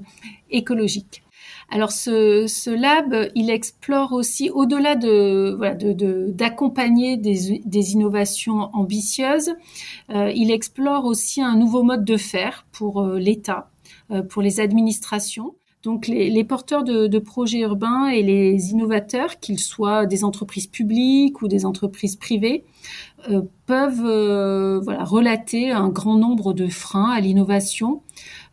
écologique. 0.51 1.23
Alors 1.71 1.91
ce, 1.91 2.69
lab, 2.69 3.31
il 3.33 3.49
explore 3.49 4.11
aussi, 4.11 4.49
au-delà 4.49 4.95
de 4.95 5.57
d'accompagner 6.31 7.15
de, 7.15 7.23
des, 7.23 7.61
des, 7.63 7.91
innovations 7.93 8.69
ambitieuses, 8.73 9.53
il 10.09 10.51
explore 10.51 11.05
aussi 11.05 11.41
un 11.41 11.55
nouveau 11.55 11.83
mode 11.83 12.03
de 12.03 12.17
faire 12.17 12.65
pour 12.73 13.01
l'État, 13.03 13.71
pour 14.29 14.41
les 14.41 14.59
administrations. 14.59 15.55
Donc 15.83 16.07
les, 16.07 16.43
porteurs 16.43 16.83
de, 16.83 17.19
projets 17.19 17.59
urbains 17.59 18.07
et 18.07 18.21
les 18.21 18.69
innovateurs, 18.69 19.39
qu'ils 19.39 19.59
soient 19.59 20.05
des 20.05 20.23
entreprises 20.23 20.67
publiques 20.67 21.41
ou 21.41 21.47
des 21.47 21.65
entreprises 21.65 22.15
privées, 22.15 22.65
euh, 23.29 23.41
peuvent 23.65 24.05
euh, 24.05 24.79
voilà, 24.79 25.03
relater 25.03 25.71
un 25.71 25.89
grand 25.89 26.17
nombre 26.17 26.53
de 26.53 26.67
freins 26.67 27.09
à 27.09 27.19
l'innovation, 27.19 28.03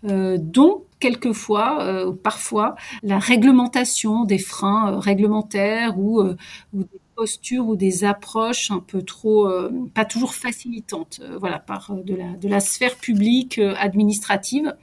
euh, 0.04 0.38
dont 0.40 0.84
quelquefois, 1.00 2.12
parfois, 2.24 2.74
la 3.04 3.20
réglementation 3.20 4.24
des 4.24 4.38
freins 4.38 4.98
réglementaires 4.98 5.96
ou, 5.96 6.20
ou 6.20 6.82
des 6.82 7.00
postures 7.14 7.68
ou 7.68 7.76
des 7.76 8.02
approches 8.02 8.72
un 8.72 8.80
peu 8.80 9.02
trop, 9.02 9.48
pas 9.94 10.04
toujours 10.04 10.34
facilitantes, 10.34 11.20
voilà, 11.38 11.60
par 11.60 11.94
de 11.94 12.16
la, 12.16 12.32
de 12.32 12.48
la 12.48 12.58
sphère 12.58 12.96
publique 12.96 13.60
administrative. 13.78 14.74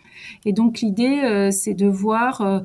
Et 0.45 0.53
donc 0.53 0.81
l'idée, 0.81 1.22
euh, 1.24 1.51
c'est 1.51 1.74
de 1.74 1.88
voir 1.88 2.41
euh, 2.41 2.60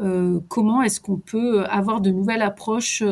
euh, 0.00 0.40
comment 0.48 0.82
est-ce 0.82 1.00
qu'on 1.00 1.16
peut 1.16 1.64
avoir 1.64 2.00
de 2.00 2.10
nouvelles 2.10 2.42
approches 2.42 3.02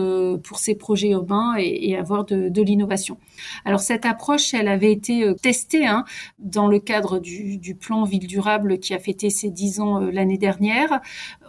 pour 0.44 0.58
ces 0.58 0.76
projets 0.76 1.08
urbains 1.08 1.54
et, 1.58 1.96
avoir 1.96 2.24
de, 2.24 2.62
l'innovation. 2.62 3.18
Alors 3.64 3.80
cette 3.80 4.06
approche, 4.06 4.54
elle 4.54 4.68
avait 4.68 4.92
été 4.92 5.32
testée 5.42 5.86
hein, 5.86 6.04
dans 6.38 6.68
le 6.68 6.78
cadre 6.78 7.18
du, 7.18 7.76
plan 7.80 8.04
Ville 8.04 8.28
durable 8.28 8.78
qui 8.78 8.94
a 8.94 9.00
fêté 9.00 9.30
ses 9.30 9.50
dix 9.50 9.80
ans 9.80 9.98
l'année 9.98 10.38
dernière, 10.38 11.00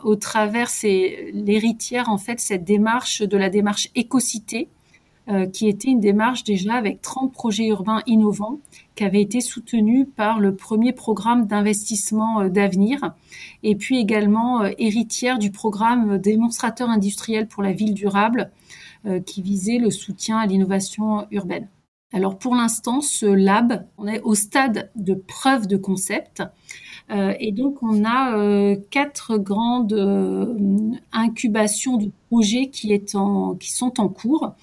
au 0.04 0.16
travers 0.16 0.70
c'est 0.70 1.30
l'héritière 1.34 2.10
en 2.10 2.18
fait 2.18 2.40
cette 2.40 2.64
démarche 2.64 3.22
de 3.22 3.38
la 3.38 3.50
démarche 3.50 3.90
écocité 3.94 4.70
qui 5.52 5.68
était 5.68 5.90
une 5.90 6.00
démarche 6.00 6.44
déjà 6.44 6.76
avec 6.76 7.02
30 7.02 7.34
projets 7.34 7.68
urbains 7.68 8.02
innovants 8.08 8.60
qui 8.98 9.04
avait 9.04 9.22
été 9.22 9.42
soutenu 9.42 10.06
par 10.06 10.40
le 10.40 10.56
premier 10.56 10.92
programme 10.92 11.46
d'investissement 11.46 12.42
euh, 12.42 12.50
d'avenir 12.50 13.14
et 13.64 13.76
puis 13.76 14.00
également 14.00 14.64
euh, 14.64 14.72
héritière 14.80 15.38
du 15.38 15.52
programme 15.52 16.18
démonstrateur 16.18 16.90
industriel 16.90 17.48
pour 17.48 17.64
la 17.64 17.72
ville 17.72 17.94
durable 17.94 18.52
qui 19.26 19.42
visait 19.42 19.78
le 19.78 19.90
soutien 19.90 20.38
à 20.38 20.48
l'innovation 20.48 21.28
urbaine. 21.32 21.70
Alors 22.12 22.38
pour 22.38 22.56
l'instant, 22.56 23.00
ce 23.00 23.26
lab, 23.26 23.88
on 23.98 24.06
est 24.06 24.20
au 24.22 24.36
stade 24.36 24.90
de 24.98 25.14
preuve 25.14 25.68
de 25.68 25.78
concept. 25.78 26.44
et 27.10 27.54
donc, 27.54 27.82
on 27.84 28.04
a 28.04 28.76
quatre 28.90 29.38
grandes 29.38 29.94
incubations 31.14 31.96
de 31.96 32.12
projets 32.28 32.68
qui 32.70 32.90
sont 33.06 33.94
en 33.98 34.10
cours. 34.10 34.56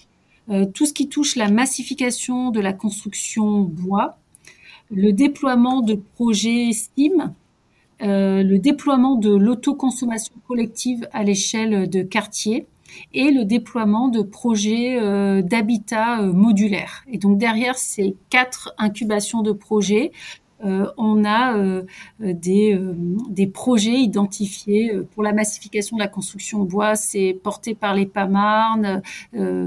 Euh, 0.50 0.66
tout 0.66 0.86
ce 0.86 0.92
qui 0.92 1.08
touche 1.08 1.36
la 1.36 1.50
massification 1.50 2.50
de 2.50 2.60
la 2.60 2.72
construction 2.72 3.60
bois, 3.60 4.18
le 4.90 5.12
déploiement 5.12 5.80
de 5.80 5.94
projets 5.94 6.72
STEAM, 6.72 7.32
euh, 8.02 8.42
le 8.42 8.58
déploiement 8.58 9.14
de 9.14 9.34
l'autoconsommation 9.34 10.34
collective 10.46 11.08
à 11.12 11.22
l'échelle 11.22 11.88
de 11.88 12.02
quartiers 12.02 12.66
et 13.12 13.30
le 13.30 13.44
déploiement 13.44 14.08
de 14.08 14.22
projets 14.22 15.00
euh, 15.00 15.40
d'habitat 15.40 16.20
modulaire. 16.22 17.04
Et 17.10 17.18
donc 17.18 17.38
derrière 17.38 17.78
ces 17.78 18.14
quatre 18.28 18.74
incubations 18.76 19.42
de 19.42 19.52
projets, 19.52 20.12
euh, 20.64 20.86
on 20.96 21.24
a 21.24 21.56
euh, 21.56 21.82
des, 22.20 22.74
euh, 22.74 22.94
des, 23.28 23.46
projets 23.46 23.94
identifiés 23.94 24.92
pour 25.12 25.22
la 25.22 25.32
massification 25.32 25.96
de 25.96 26.02
la 26.02 26.08
construction 26.08 26.62
en 26.62 26.64
bois. 26.64 26.94
C'est 26.96 27.38
porté 27.42 27.74
par 27.74 27.94
les 27.94 28.06
Pamarnes, 28.06 29.02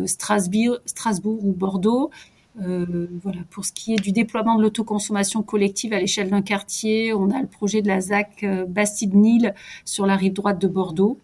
Strasbourg, 0.05 0.77
Strasbourg 0.85 1.45
ou 1.45 1.51
Bordeaux. 1.51 2.09
voilà, 2.55 3.39
pour 3.51 3.65
ce 3.65 3.71
qui 3.71 3.93
est 3.93 4.01
du 4.01 4.11
déploiement 4.11 4.55
de 4.55 4.63
l'autoconsommation 4.63 5.43
collective 5.43 5.93
à 5.93 5.99
l'échelle 5.99 6.29
d'un 6.29 6.41
quartier, 6.41 7.13
on 7.13 7.29
a 7.29 7.39
le 7.41 7.47
projet 7.47 7.81
de 7.81 7.87
la 7.87 8.01
ZAC 8.01 8.45
Bastide-Nil 8.67 9.53
sur 9.85 10.05
la 10.05 10.15
rive 10.15 10.33
droite 10.33 10.59
de 10.59 10.67
Bordeaux. 10.67 11.19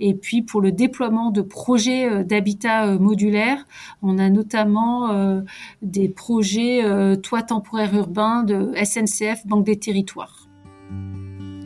Et 0.00 0.14
puis 0.14 0.42
pour 0.42 0.60
le 0.60 0.72
déploiement 0.72 1.30
de 1.30 1.40
projets 1.40 2.10
euh, 2.10 2.24
d'habitat 2.24 2.86
euh, 2.86 2.98
modulaire, 2.98 3.66
on 4.02 4.18
a 4.18 4.28
notamment 4.28 5.10
euh, 5.10 5.40
des 5.82 6.08
projets 6.08 6.82
toits 7.22 7.42
temporaires 7.42 7.94
urbains 7.94 8.42
de 8.42 8.72
SNCF, 8.82 9.46
Banque 9.46 9.64
des 9.64 9.78
Territoires. 9.78 10.48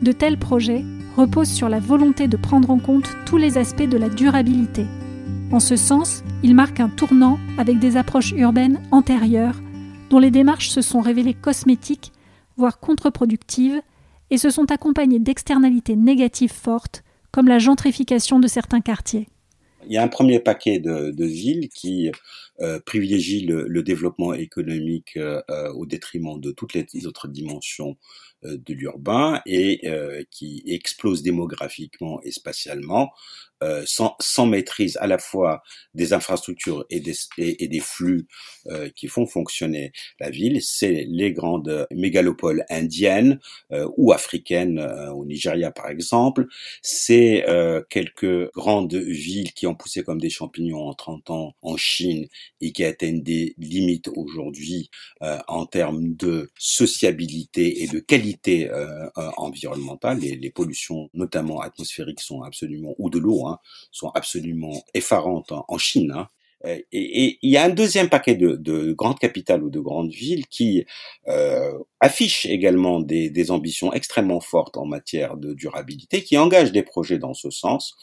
De 0.01 0.11
tels 0.11 0.37
projets 0.37 0.83
reposent 1.17 1.51
sur 1.51 1.69
la 1.69 1.79
volonté 1.79 2.27
de 2.27 2.37
prendre 2.37 2.69
en 2.69 2.79
compte 2.79 3.09
tous 3.25 3.37
les 3.37 3.57
aspects 3.57 3.89
de 3.89 3.97
la 3.97 4.09
durabilité. 4.09 4.85
En 5.51 5.59
ce 5.59 5.75
sens, 5.75 6.23
ils 6.43 6.55
marquent 6.55 6.79
un 6.79 6.89
tournant 6.89 7.39
avec 7.57 7.79
des 7.79 7.97
approches 7.97 8.31
urbaines 8.33 8.81
antérieures 8.91 9.59
dont 10.09 10.19
les 10.19 10.31
démarches 10.31 10.69
se 10.69 10.81
sont 10.81 11.01
révélées 11.01 11.33
cosmétiques, 11.33 12.13
voire 12.57 12.79
contre-productives, 12.79 13.81
et 14.31 14.37
se 14.37 14.49
sont 14.49 14.71
accompagnées 14.71 15.19
d'externalités 15.19 15.95
négatives 15.95 16.53
fortes 16.53 17.03
comme 17.31 17.47
la 17.47 17.59
gentrification 17.59 18.39
de 18.39 18.47
certains 18.47 18.81
quartiers. 18.81 19.27
Il 19.85 19.93
y 19.93 19.97
a 19.97 20.03
un 20.03 20.07
premier 20.07 20.39
paquet 20.39 20.79
de, 20.79 21.25
villes 21.25 21.69
qui 21.69 22.11
privilégie 22.85 23.45
le, 23.45 23.81
développement 23.81 24.33
économique 24.33 25.17
au 25.73 25.85
détriment 25.85 26.39
de 26.39 26.51
toutes 26.51 26.73
les 26.73 27.07
autres 27.07 27.29
dimensions 27.29 27.95
de 28.43 28.73
l'urbain 28.73 29.41
et 29.45 29.81
qui 30.31 30.63
explose 30.65 31.23
démographiquement 31.23 32.19
et 32.23 32.31
spatialement 32.31 33.09
euh, 33.63 33.83
sans, 33.85 34.15
sans, 34.19 34.45
maîtrise 34.45 34.97
à 35.01 35.07
la 35.07 35.17
fois 35.17 35.63
des 35.93 36.13
infrastructures 36.13 36.85
et 36.89 36.99
des, 36.99 37.15
et, 37.37 37.67
des 37.67 37.79
flux 37.79 38.27
euh, 38.67 38.89
qui 38.95 39.07
font 39.07 39.25
fonctionner 39.25 39.91
la 40.19 40.29
ville, 40.29 40.61
c'est 40.61 41.05
les 41.07 41.33
grandes 41.33 41.87
mégalopoles 41.91 42.65
indiennes 42.69 43.39
euh, 43.71 43.89
ou 43.97 44.11
africaines, 44.11 44.79
euh, 44.79 45.11
au 45.11 45.25
Nigeria 45.25 45.71
par 45.71 45.89
exemple, 45.89 46.47
c'est 46.81 47.47
euh, 47.47 47.81
quelques 47.89 48.51
grandes 48.51 48.95
villes 48.95 49.53
qui 49.53 49.67
ont 49.67 49.75
poussé 49.75 50.03
comme 50.03 50.19
des 50.19 50.29
champignons 50.29 50.87
en 50.87 50.93
30 50.93 51.29
ans 51.29 51.55
en 51.61 51.77
Chine 51.77 52.27
et 52.61 52.71
qui 52.71 52.83
atteignent 52.83 53.23
des 53.23 53.53
limites 53.57 54.09
aujourd'hui 54.15 54.89
en 55.47 55.65
termes 55.65 56.15
de 56.15 56.49
sociabilité 56.57 57.83
et 57.83 57.87
de 57.87 57.99
qualité 57.99 58.69
environnementale. 59.37 60.19
Les, 60.19 60.35
les 60.35 60.49
pollutions, 60.49 61.09
notamment 61.13 61.61
atmosphériques, 61.61 62.21
sont 62.21 62.41
absolument, 62.41 62.95
ou 62.97 63.09
de 63.09 63.19
l'eau, 63.19 63.45
hein, 63.47 63.48
Hein, 63.49 63.57
sont 63.91 64.09
absolument 64.09 64.83
effarantes 64.93 65.51
en, 65.51 65.77
Chine. 65.77 66.13
Hein. 66.15 66.27
Et, 66.65 67.39
il 67.41 67.49
y 67.49 67.57
a 67.57 67.63
un 67.63 67.69
deuxième 67.69 68.09
paquet 68.09 68.35
de, 68.35 68.91
grandes 68.93 69.19
capitales 69.19 69.63
ou 69.63 69.69
de 69.69 69.79
grandes 69.79 70.11
villes 70.11 70.47
qui 70.47 70.85
euh, 71.27 71.71
affichent 71.99 72.45
également 72.45 72.99
des, 72.99 73.51
ambitions 73.51 73.93
extrêmement 73.93 74.41
fortes 74.41 74.77
en 74.77 74.85
matière 74.85 75.37
de 75.37 75.53
durabilité, 75.53 76.23
qui 76.23 76.37
engagent 76.37 76.71
des 76.71 76.83
projets 76.83 77.17
dans 77.17 77.33
ce 77.33 77.49
sens. 77.49 77.95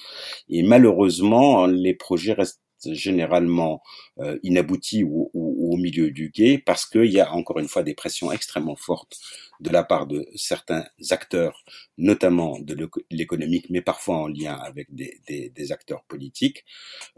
Et 0.48 0.62
malheureusement, 0.62 1.66
les 1.66 1.94
projets 1.94 2.32
restent 2.32 2.60
généralement 2.84 3.82
euh, 4.20 4.38
inaboutis 4.42 5.02
ou, 5.02 5.30
ou, 5.34 5.74
au 5.74 5.76
milieu 5.76 6.10
du 6.10 6.30
guet 6.30 6.62
parce 6.64 6.86
qu'il 6.86 7.10
y 7.10 7.20
a 7.20 7.32
encore 7.32 7.58
une 7.58 7.68
fois 7.68 7.82
des 7.82 7.94
pressions 7.94 8.30
extrêmement 8.30 8.76
fortes 8.76 9.18
de 9.60 9.70
la 9.70 9.84
part 9.84 10.06
de 10.06 10.26
certains 10.34 10.84
acteurs, 11.10 11.64
notamment 11.98 12.58
de 12.60 12.76
l'économique, 13.10 13.70
mais 13.70 13.82
parfois 13.82 14.18
en 14.18 14.28
lien 14.28 14.54
avec 14.54 14.94
des, 14.94 15.20
des, 15.26 15.50
des 15.50 15.72
acteurs 15.72 16.04
politiques, 16.04 16.64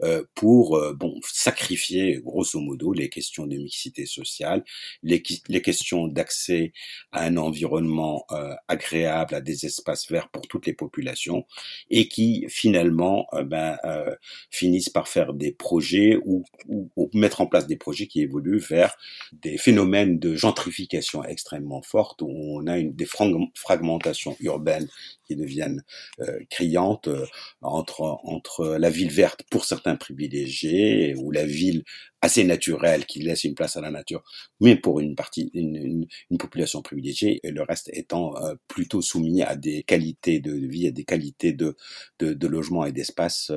euh, 0.01 0.23
pour 0.35 0.77
euh, 0.77 0.93
bon 0.93 1.19
sacrifier 1.23 2.19
grosso 2.21 2.59
modo 2.59 2.93
les 2.93 3.09
questions 3.09 3.47
de 3.47 3.57
mixité 3.57 4.05
sociale, 4.05 4.63
les, 5.03 5.21
les 5.47 5.61
questions 5.61 6.07
d'accès 6.07 6.73
à 7.11 7.25
un 7.25 7.37
environnement 7.37 8.25
euh, 8.31 8.53
agréable, 8.67 9.35
à 9.35 9.41
des 9.41 9.65
espaces 9.65 10.09
verts 10.09 10.29
pour 10.29 10.47
toutes 10.47 10.65
les 10.65 10.73
populations, 10.73 11.45
et 11.89 12.07
qui 12.07 12.45
finalement 12.49 13.27
euh, 13.33 13.43
ben, 13.43 13.77
euh, 13.83 14.15
finissent 14.49 14.89
par 14.89 15.07
faire 15.07 15.33
des 15.33 15.51
projets 15.51 16.17
ou, 16.25 16.43
ou, 16.67 16.89
ou 16.95 17.09
mettre 17.13 17.41
en 17.41 17.47
place 17.47 17.67
des 17.67 17.77
projets 17.77 18.07
qui 18.07 18.21
évoluent 18.21 18.59
vers 18.59 18.95
des 19.33 19.57
phénomènes 19.57 20.19
de 20.19 20.35
gentrification 20.35 21.23
extrêmement 21.23 21.81
fortes 21.81 22.21
on 22.29 22.67
a 22.67 22.77
une, 22.77 22.93
des 22.93 23.07
fragmentations 23.55 24.35
urbaines 24.39 24.87
qui 25.25 25.35
deviennent 25.35 25.83
euh, 26.19 26.39
criantes 26.49 27.07
euh, 27.07 27.25
entre 27.61 28.01
entre 28.23 28.77
la 28.77 28.89
ville 28.89 29.11
verte 29.11 29.43
pour 29.49 29.65
certains 29.65 29.95
privilégiés 29.95 31.15
ou 31.17 31.31
la 31.31 31.45
ville 31.45 31.83
assez 32.21 32.43
naturelle 32.43 33.05
qui 33.05 33.19
laisse 33.19 33.43
une 33.43 33.55
place 33.55 33.77
à 33.77 33.81
la 33.81 33.91
nature, 33.91 34.23
mais 34.59 34.75
pour 34.75 34.99
une 34.99 35.15
partie, 35.15 35.49
une, 35.53 36.07
une, 36.29 36.37
population 36.37 36.81
privilégiée, 36.81 37.39
et 37.43 37.51
le 37.51 37.63
reste 37.63 37.89
étant 37.93 38.35
euh, 38.37 38.55
plutôt 38.67 39.01
soumis 39.01 39.41
à 39.43 39.55
des 39.55 39.83
qualités 39.83 40.39
de 40.39 40.53
vie, 40.53 40.87
à 40.87 40.91
des 40.91 41.05
qualités 41.05 41.53
de, 41.53 41.75
de, 42.19 42.33
de 42.33 42.47
logement 42.47 42.85
et 42.85 42.91
d'espace 42.91 43.51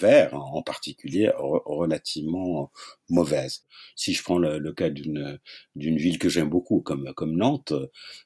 verts, 0.00 0.34
en 0.34 0.62
particulier 0.62 1.30
relativement 1.36 2.70
mauvaises. 3.08 3.64
Si 3.96 4.14
je 4.14 4.22
prends 4.22 4.38
le, 4.38 4.58
le 4.58 4.72
cas 4.72 4.90
d'une 4.90 5.38
d'une 5.74 5.96
ville 5.96 6.18
que 6.18 6.28
j'aime 6.28 6.48
beaucoup, 6.48 6.80
comme 6.80 7.12
comme 7.14 7.36
Nantes, 7.36 7.72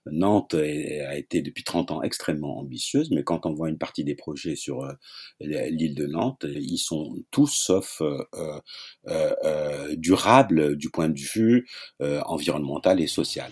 Nantes 0.06 0.54
a 0.54 1.16
été 1.16 1.42
depuis 1.42 1.64
30 1.64 1.90
ans 1.90 2.02
extrêmement 2.02 2.58
ambitieuse 2.58 3.10
mais 3.10 3.24
quand 3.24 3.46
on 3.46 3.54
voit 3.54 3.68
une 3.68 3.78
partie 3.78 4.04
des 4.04 4.14
projets 4.14 4.56
sur 4.56 4.84
euh, 4.84 4.92
l'île 5.40 5.94
de 5.94 6.06
Nantes, 6.06 6.46
ils 6.48 6.78
sont 6.78 7.16
tous 7.30 7.52
sauf 7.52 8.02
euh, 8.02 9.81
euh, 9.82 9.96
durables 9.96 10.76
du 10.76 10.90
point 10.90 11.08
de 11.08 11.18
vue 11.18 11.66
environnemental 12.00 13.00
et 13.00 13.06
social 13.06 13.50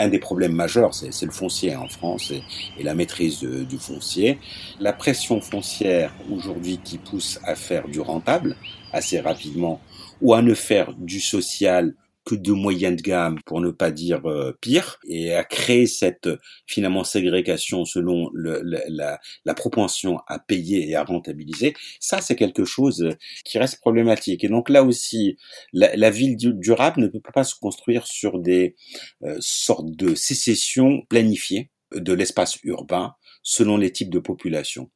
un 0.00 0.08
des 0.08 0.18
problèmes 0.18 0.54
majeurs, 0.54 0.94
c'est 0.94 1.26
le 1.26 1.30
foncier 1.30 1.76
en 1.76 1.86
France 1.86 2.32
et, 2.78 2.82
la 2.82 2.94
maîtrise 2.94 3.42
du 3.42 3.76
foncier. 3.76 4.38
La 4.80 4.94
pression 4.94 5.42
foncière 5.42 6.14
aujourd'hui 6.32 6.80
qui 6.82 6.96
pousse 6.96 7.38
à 7.44 7.54
faire 7.54 7.86
du 7.86 8.00
rentable 8.00 8.56
assez 8.92 9.20
rapidement 9.20 9.78
ou 10.22 10.32
à 10.32 10.40
ne 10.40 10.54
faire 10.54 10.94
du 10.94 11.20
social 11.20 11.94
de 12.36 12.52
moyenne 12.52 12.96
de 12.96 13.02
gamme, 13.02 13.38
pour 13.44 13.60
ne 13.60 13.70
pas 13.70 13.90
dire 13.90 14.26
euh, 14.26 14.52
pire, 14.60 14.98
et 15.08 15.34
à 15.34 15.44
créer 15.44 15.86
cette 15.86 16.28
finalement 16.66 17.04
ségrégation 17.04 17.84
selon 17.84 18.30
la, 18.34 19.54
propension 19.54 20.18
à 20.26 20.38
payer 20.38 20.88
et 20.88 20.94
à 20.94 21.04
rentabiliser, 21.04 21.74
ça 21.98 22.20
c'est 22.20 22.36
quelque 22.36 22.64
chose 22.64 23.10
qui 23.44 23.58
reste 23.58 23.80
problématique. 23.80 24.44
Et 24.44 24.48
donc 24.48 24.68
là 24.68 24.84
aussi, 24.84 25.36
la, 25.72 26.10
ville 26.10 26.36
durable 26.36 27.02
ne 27.02 27.08
peut 27.08 27.20
pas 27.32 27.44
se 27.44 27.54
construire 27.54 28.06
sur 28.06 28.38
des 28.38 28.74
euh, 29.22 29.36
sortes 29.40 29.90
de 29.90 30.14
sécessions 30.14 31.02
planifiées 31.08 31.70
de 31.94 32.12
l'espace 32.12 32.58
urbain 32.64 33.14
selon 33.42 33.76
les 33.76 33.90
types 33.90 34.10
de 34.10 34.18
population. 34.18 34.90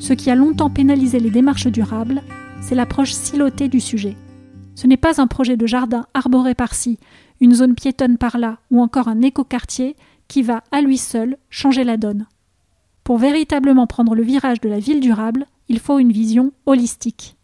Ce 0.00 0.12
qui 0.12 0.30
a 0.30 0.34
longtemps 0.34 0.70
pénalisé 0.70 1.18
les 1.18 1.30
démarches 1.30 1.66
durables, 1.66 2.22
c'est 2.62 2.74
l'approche 2.74 3.12
silotée 3.12 3.68
du 3.68 3.80
sujet. 3.80 4.16
Ce 4.78 4.86
n'est 4.86 4.96
pas 4.96 5.20
un 5.20 5.26
projet 5.26 5.56
de 5.56 5.66
jardin 5.66 6.06
arboré 6.14 6.54
par-ci, 6.54 7.00
une 7.40 7.52
zone 7.52 7.74
piétonne 7.74 8.16
par-là 8.16 8.58
ou 8.70 8.80
encore 8.80 9.08
un 9.08 9.22
écoquartier 9.22 9.96
qui 10.28 10.44
va, 10.44 10.62
à 10.70 10.82
lui 10.82 10.98
seul, 10.98 11.36
changer 11.50 11.82
la 11.82 11.96
donne. 11.96 12.28
Pour 13.02 13.18
véritablement 13.18 13.88
prendre 13.88 14.14
le 14.14 14.22
virage 14.22 14.60
de 14.60 14.68
la 14.68 14.78
ville 14.78 15.00
durable, 15.00 15.46
il 15.66 15.80
faut 15.80 15.98
une 15.98 16.12
vision 16.12 16.52
holistique. 16.64 17.38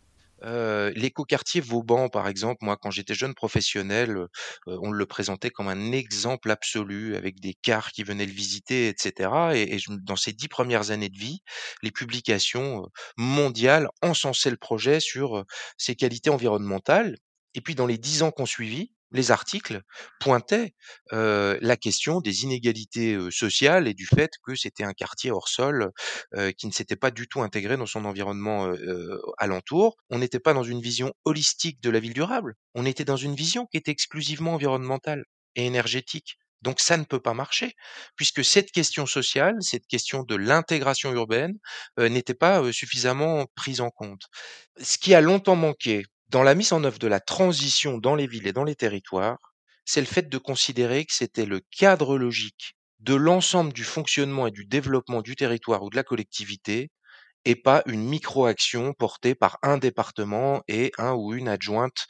Euh, 0.45 0.93
L'écoquartier 0.95 1.61
Vauban, 1.61 2.09
par 2.09 2.29
exemple, 2.29 2.59
moi, 2.65 2.77
quand 2.77 2.91
j'étais 2.91 3.15
jeune 3.15 3.35
professionnel, 3.35 4.17
euh, 4.17 4.29
on 4.67 4.91
le 4.91 5.07
présentait 5.07 5.51
comme 5.51 5.69
un 5.69 5.93
exemple 5.93 6.51
absolu, 6.51 7.17
avec 7.17 7.41
des 7.41 7.55
cars 7.55 7.93
qui 7.93 8.03
venaient 8.03 8.27
le 8.27 8.33
visiter, 8.33 8.89
etc. 8.89 9.31
Et, 9.55 9.79
dans 9.89 10.17
ces 10.17 10.33
dix 10.33 10.49
premières 10.49 10.91
années 10.91 11.09
de 11.09 11.19
vie, 11.19 11.41
les 11.83 11.91
publications 11.91 12.85
euh, 12.85 12.87
mondiales 13.17 13.89
encensaient 14.03 14.51
le 14.51 14.57
projet 14.57 15.01
sur 15.01 15.45
ses 15.79 15.95
qualités 15.95 16.31
environnementales. 16.31 17.17
Et 17.55 17.61
puis, 17.61 17.75
dans 17.75 17.87
les 17.87 17.99
dix 17.99 18.23
ans 18.23 18.31
qu'on 18.31 18.47
suivit, 18.47 18.93
les 19.13 19.31
articles 19.31 19.81
pointaient 20.19 20.75
la 21.13 21.77
question 21.77 22.21
des 22.21 22.43
inégalités 22.43 23.17
sociales 23.31 23.87
et 23.87 23.95
du 23.95 24.07
fait 24.07 24.33
que 24.45 24.57
c'était 24.57 24.83
un 24.83 24.93
quartier 24.93 25.31
hors 25.31 25.49
sol 25.49 25.93
qui 26.59 26.67
ne 26.67 26.73
s'était 26.73 26.97
pas 26.97 27.13
du 27.13 27.29
tout 27.29 27.41
intégré 27.41 27.77
dans 27.77 27.87
son 27.87 28.05
environnement 28.07 28.73
alentour. 29.39 29.97
On 30.11 30.19
n'était 30.19 30.41
pas 30.41 30.53
dans 30.53 30.65
une 30.65 30.81
vision 30.81 31.13
holistique 31.25 31.81
de 31.81 31.91
la 31.91 32.01
ville 32.01 32.15
durable, 32.15 32.55
on 32.75 32.85
était 32.87 33.05
dans 33.05 33.17
une 33.17 33.37
vision 33.37 33.67
qui 33.67 33.77
était 33.77 33.93
exclusivement 33.93 34.55
environnementale 34.55 35.25
et 35.55 35.65
énergétique. 35.65 36.37
Donc 36.63 36.81
ça 36.81 36.97
ne 36.97 37.05
peut 37.05 37.21
pas 37.21 37.35
marcher, 37.35 37.75
puisque 38.17 38.43
cette 38.43 38.73
question 38.73 39.05
sociale, 39.05 39.55
cette 39.61 39.87
question 39.87 40.23
de 40.23 40.35
l'intégration 40.35 41.13
urbaine 41.13 41.59
n'était 41.99 42.35
pas 42.35 42.73
suffisamment 42.73 43.47
prise 43.55 43.83
en 43.83 43.91
compte. 43.91 44.23
Ce 44.81 44.97
qui 44.97 45.15
a 45.15 45.21
longtemps 45.21 45.57
manqué 45.57 46.05
dans 46.35 46.43
la 46.43 46.57
mise 46.57 46.73
en 46.73 46.83
œuvre 46.83 46.99
de 46.99 47.07
la 47.07 47.21
transition 47.21 47.97
dans 47.97 48.17
les 48.17 48.27
villes 48.27 48.49
et 48.49 48.53
dans 48.53 48.65
les 48.65 48.75
territoires, 48.75 49.39
c'est 49.85 50.01
le 50.01 50.07
fait 50.09 50.29
de 50.29 50.37
considérer 50.37 51.05
que 51.05 51.15
c'était 51.15 51.47
le 51.47 51.61
cadre 51.71 52.19
logique 52.19 52.75
de 52.99 53.15
l'ensemble 53.15 53.73
du 53.73 53.85
fonctionnement 53.85 54.49
et 54.49 54.51
du 54.51 54.65
développement 54.65 55.23
du 55.23 55.37
territoire 55.37 55.85
ou 55.85 55.91
de 55.91 55.95
la 55.95 56.03
collectivité 56.03 56.91
et 57.45 57.57
pas 57.57 57.83
une 57.87 58.05
micro-action 58.05 58.93
portée 58.93 59.35
par 59.35 59.59
un 59.63 59.79
département 59.79 60.63
et 60.69 60.93
un 60.99 61.13
ou 61.13 61.35
une 61.35 61.49
adjointe 61.49 62.07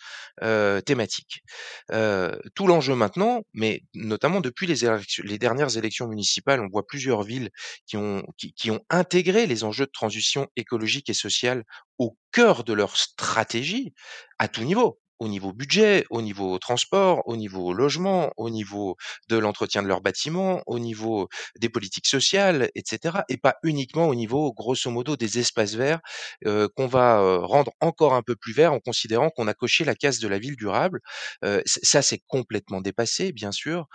thématique. 0.85 1.43
Tout 1.89 2.67
l'enjeu 2.67 2.95
maintenant, 2.95 3.43
mais 3.53 3.83
notamment 3.95 4.41
depuis 4.41 4.67
les, 4.67 5.39
dernières 5.39 5.77
élections 5.77 6.09
municipales, 6.09 6.61
on 6.61 6.69
voit 6.69 6.87
plusieurs 6.87 7.23
villes 7.23 7.51
qui 7.87 7.97
ont, 7.97 8.23
qui 8.57 8.71
ont 8.71 8.81
intégré 8.91 9.47
les 9.47 9.65
enjeux 9.65 9.87
de 9.87 9.91
transition 9.93 10.49
écologique 10.57 11.09
et 11.11 11.15
sociale 11.15 11.65
au 11.99 12.17
cœur 12.33 12.65
de 12.65 12.73
leur 12.73 12.97
stratégie 12.97 13.93
à 14.39 14.49
tout 14.49 14.65
niveau 14.65 14.99
au 15.19 15.29
niveau 15.29 15.53
budget, 15.53 16.05
au 16.11 16.23
niveau 16.23 16.59
transport, 16.59 17.23
au 17.27 17.37
niveau 17.37 17.73
logement, 17.73 18.33
au 18.37 18.51
niveau 18.51 18.97
de 19.29 19.37
l'entretien 19.37 19.83
de 19.83 19.89
leurs 19.89 20.01
bâtiments, 20.01 20.63
au 20.67 20.79
niveau 20.79 21.29
des 21.59 21.69
politiques 21.69 22.07
sociales, 22.07 22.71
etc. 22.75 23.19
Et 23.29 23.37
pas 23.37 23.57
uniquement 23.63 24.09
au 24.09 24.15
niveau, 24.15 24.53
grosso 24.53 24.91
modo, 24.91 25.17
des 25.17 25.39
espaces 25.39 25.75
verts 25.75 26.01
euh, 26.47 26.69
qu'on 26.77 26.87
va 26.87 27.21
euh, 27.21 27.39
rendre 27.39 27.73
encore 27.81 28.15
un 28.15 28.23
peu 28.23 28.37
plus 28.37 28.53
verts 28.53 28.73
en 28.73 28.81
considérant 28.81 29.31
qu'on 29.31 29.49
a 29.49 29.55
coché 29.55 29.85
la 29.85 29.95
case 29.95 30.19
de 30.19 30.29
la 30.29 30.39
ville 30.39 30.57
durable. 30.57 31.01
Euh, 31.45 31.63
ça, 31.67 32.03
c'est 32.03 32.23
complètement 32.27 32.81
dépassé, 32.81 33.33
bien 33.33 33.53
sûr. 33.53 33.87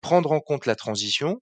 prendre 0.00 0.32
en 0.32 0.40
compte 0.40 0.66
la 0.66 0.74
transition, 0.76 1.40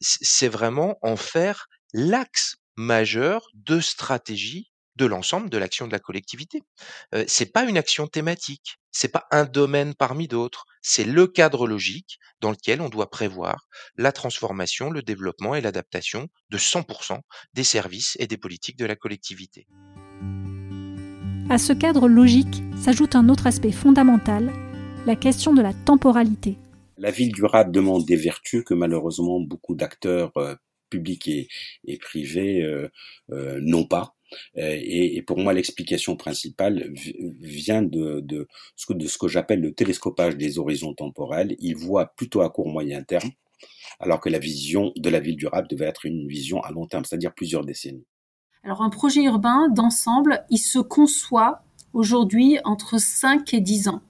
c'est 0.00 0.48
vraiment 0.48 0.96
en 1.02 1.16
faire 1.16 1.66
l'axe 1.92 2.56
majeur 2.76 3.48
de 3.54 3.80
stratégie 3.80 4.71
de 4.96 5.06
l'ensemble 5.06 5.50
de 5.50 5.58
l'action 5.58 5.86
de 5.86 5.92
la 5.92 5.98
collectivité. 5.98 6.62
Euh, 7.14 7.24
c'est 7.26 7.52
pas 7.52 7.64
une 7.64 7.78
action 7.78 8.06
thématique, 8.06 8.78
c'est 8.90 9.08
pas 9.08 9.26
un 9.30 9.44
domaine 9.44 9.94
parmi 9.94 10.28
d'autres, 10.28 10.66
c'est 10.82 11.04
le 11.04 11.26
cadre 11.26 11.66
logique 11.66 12.18
dans 12.40 12.50
lequel 12.50 12.80
on 12.80 12.88
doit 12.88 13.10
prévoir 13.10 13.68
la 13.96 14.12
transformation, 14.12 14.90
le 14.90 15.02
développement 15.02 15.54
et 15.54 15.60
l'adaptation 15.60 16.28
de 16.50 16.58
100% 16.58 17.20
des 17.54 17.64
services 17.64 18.16
et 18.20 18.26
des 18.26 18.36
politiques 18.36 18.78
de 18.78 18.86
la 18.86 18.96
collectivité. 18.96 19.66
À 21.48 21.58
ce 21.58 21.72
cadre 21.72 22.08
logique 22.08 22.62
s'ajoute 22.76 23.14
un 23.14 23.28
autre 23.28 23.46
aspect 23.46 23.72
fondamental, 23.72 24.52
la 25.06 25.16
question 25.16 25.52
de 25.52 25.62
la 25.62 25.74
temporalité. 25.74 26.56
La 26.98 27.10
ville 27.10 27.32
durable 27.32 27.72
demande 27.72 28.04
des 28.04 28.16
vertus 28.16 28.64
que 28.64 28.74
malheureusement 28.74 29.40
beaucoup 29.40 29.74
d'acteurs 29.74 30.32
euh, 30.92 30.98
publics 30.98 31.28
et, 31.28 31.98
privés 31.98 32.62
euh, 32.62 32.88
euh, 33.30 33.58
n'ont 33.60 33.84
pas. 33.86 34.14
Et, 34.56 35.22
pour 35.22 35.38
moi, 35.38 35.52
l'explication 35.52 36.16
principale 36.16 36.90
vient 37.40 37.82
de, 37.82 38.48
ce 38.76 38.86
que, 38.86 38.94
de 38.94 39.06
ce 39.06 39.18
que 39.18 39.28
j'appelle 39.28 39.60
le 39.60 39.74
télescopage 39.74 40.36
des 40.36 40.58
horizons 40.58 40.94
temporels. 40.94 41.54
Ils 41.58 41.76
voient 41.76 42.14
plutôt 42.16 42.40
à 42.40 42.48
court 42.48 42.68
moyen 42.68 43.02
terme, 43.02 43.30
alors 44.00 44.20
que 44.20 44.30
la 44.30 44.38
vision 44.38 44.92
de 44.96 45.10
la 45.10 45.20
ville 45.20 45.36
durable 45.36 45.68
devait 45.68 45.84
être 45.84 46.06
une 46.06 46.26
vision 46.28 46.62
à 46.62 46.70
long 46.70 46.86
terme, 46.86 47.04
c'est-à-dire 47.04 47.34
plusieurs 47.34 47.64
décennies. 47.64 48.06
Alors 48.64 48.80
un 48.80 48.88
projet 48.88 49.22
urbain 49.22 49.68
d'ensemble, 49.68 50.44
il 50.48 50.58
se 50.58 50.78
conçoit 50.78 51.62
aujourd'hui 51.92 52.58
entre 52.64 52.98
5 52.98 53.52
et 53.52 53.60
10 53.60 53.88
ans. 53.88 54.00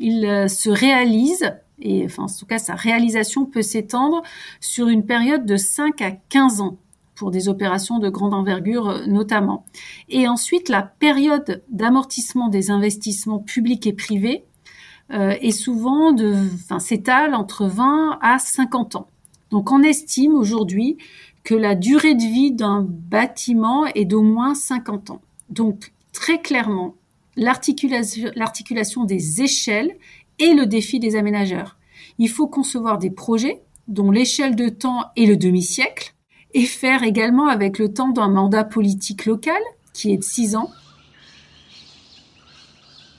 Il 0.00 0.48
se 0.48 0.70
réalise 0.70 1.52
et 1.80 2.04
enfin, 2.04 2.24
en 2.24 2.26
tout 2.26 2.46
cas, 2.46 2.58
sa 2.58 2.74
réalisation 2.74 3.46
peut 3.46 3.62
s'étendre 3.62 4.22
sur 4.60 4.88
une 4.88 5.04
période 5.04 5.46
de 5.46 5.56
5 5.56 6.00
à 6.02 6.10
15 6.10 6.60
ans 6.60 6.76
pour 7.14 7.30
des 7.30 7.50
opérations 7.50 7.98
de 7.98 8.08
grande 8.08 8.32
envergure 8.32 8.88
euh, 8.88 9.06
notamment. 9.06 9.64
Et 10.08 10.26
ensuite, 10.26 10.68
la 10.70 10.82
période 10.82 11.62
d'amortissement 11.68 12.48
des 12.48 12.70
investissements 12.70 13.38
publics 13.38 13.86
et 13.86 13.92
privés 13.92 14.44
euh, 15.12 15.34
est 15.40 15.50
souvent 15.50 16.12
de, 16.12 16.34
s'étale 16.78 17.34
entre 17.34 17.66
20 17.66 18.18
à 18.22 18.38
50 18.38 18.96
ans. 18.96 19.08
Donc, 19.50 19.70
on 19.70 19.82
estime 19.82 20.34
aujourd'hui 20.34 20.96
que 21.44 21.54
la 21.54 21.74
durée 21.74 22.14
de 22.14 22.22
vie 22.22 22.52
d'un 22.52 22.86
bâtiment 22.88 23.86
est 23.86 24.04
d'au 24.04 24.22
moins 24.22 24.54
50 24.54 25.10
ans. 25.10 25.20
Donc, 25.50 25.92
très 26.12 26.40
clairement, 26.40 26.94
l'articulation 27.36 29.04
des 29.04 29.42
échelles 29.42 29.96
et 30.40 30.54
le 30.54 30.66
défi 30.66 30.98
des 30.98 31.14
aménageurs. 31.14 31.76
Il 32.18 32.28
faut 32.28 32.48
concevoir 32.48 32.98
des 32.98 33.10
projets 33.10 33.62
dont 33.86 34.10
l'échelle 34.10 34.56
de 34.56 34.68
temps 34.68 35.04
est 35.16 35.26
le 35.26 35.36
demi-siècle 35.36 36.14
et 36.54 36.64
faire 36.64 37.02
également 37.02 37.48
avec 37.48 37.78
le 37.78 37.92
temps 37.92 38.08
d'un 38.08 38.28
mandat 38.28 38.64
politique 38.64 39.26
local 39.26 39.60
qui 39.92 40.12
est 40.12 40.16
de 40.16 40.24
six 40.24 40.56
ans. 40.56 40.70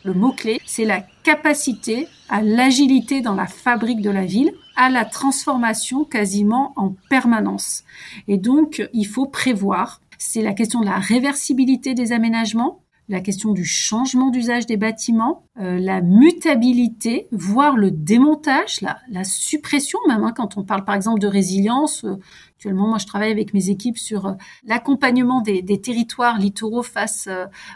Le 0.04 0.14
mot-clé, 0.14 0.60
c'est 0.66 0.86
la 0.86 1.02
capacité 1.24 2.08
à 2.28 2.42
l'agilité 2.42 3.22
dans 3.22 3.36
la 3.36 3.46
fabrique 3.46 4.02
de 4.02 4.10
la 4.10 4.26
ville, 4.26 4.52
à 4.76 4.90
la 4.90 5.06
transformation 5.06 6.06
quasiment 6.06 6.74
en 6.76 6.96
permanence. 7.10 7.84
Et 8.28 8.38
donc, 8.38 8.88
il 8.94 9.06
faut 9.06 9.28
prévoir. 9.28 10.02
C'est 10.18 10.42
la 10.42 10.54
question 10.54 10.82
de 10.82 10.86
la 10.86 10.98
réversibilité 10.98 11.94
des 11.94 12.14
aménagements, 12.14 12.81
la 13.12 13.20
question 13.20 13.52
du 13.52 13.66
changement 13.66 14.30
d'usage 14.30 14.66
des 14.66 14.78
bâtiments, 14.78 15.44
euh, 15.60 15.78
la 15.78 16.00
mutabilité, 16.00 17.28
voire 17.34 17.76
le 17.76 17.92
démontage, 17.92 18.80
la, 18.80 19.24
suppression 19.26 20.00
même, 20.08 20.24
hein, 20.24 20.32
quand 20.34 20.56
on 20.56 20.64
parle 20.64 20.86
par 20.86 20.96
exemple 20.96 21.20
de 21.20 21.28
résilience. 21.28 22.06
Euh, 22.06 22.16
actuellement, 22.56 22.88
moi, 22.88 23.00
je 23.00 23.06
travaille 23.06 23.32
avec 23.32 23.54
mes 23.54 23.70
équipes 23.70 23.98
sur 23.98 24.28
euh, 24.28 24.34
l'accompagnement 24.64 25.42
des, 25.42 25.82
territoires 25.82 26.40
littoraux 26.40 26.84
face 26.84 27.28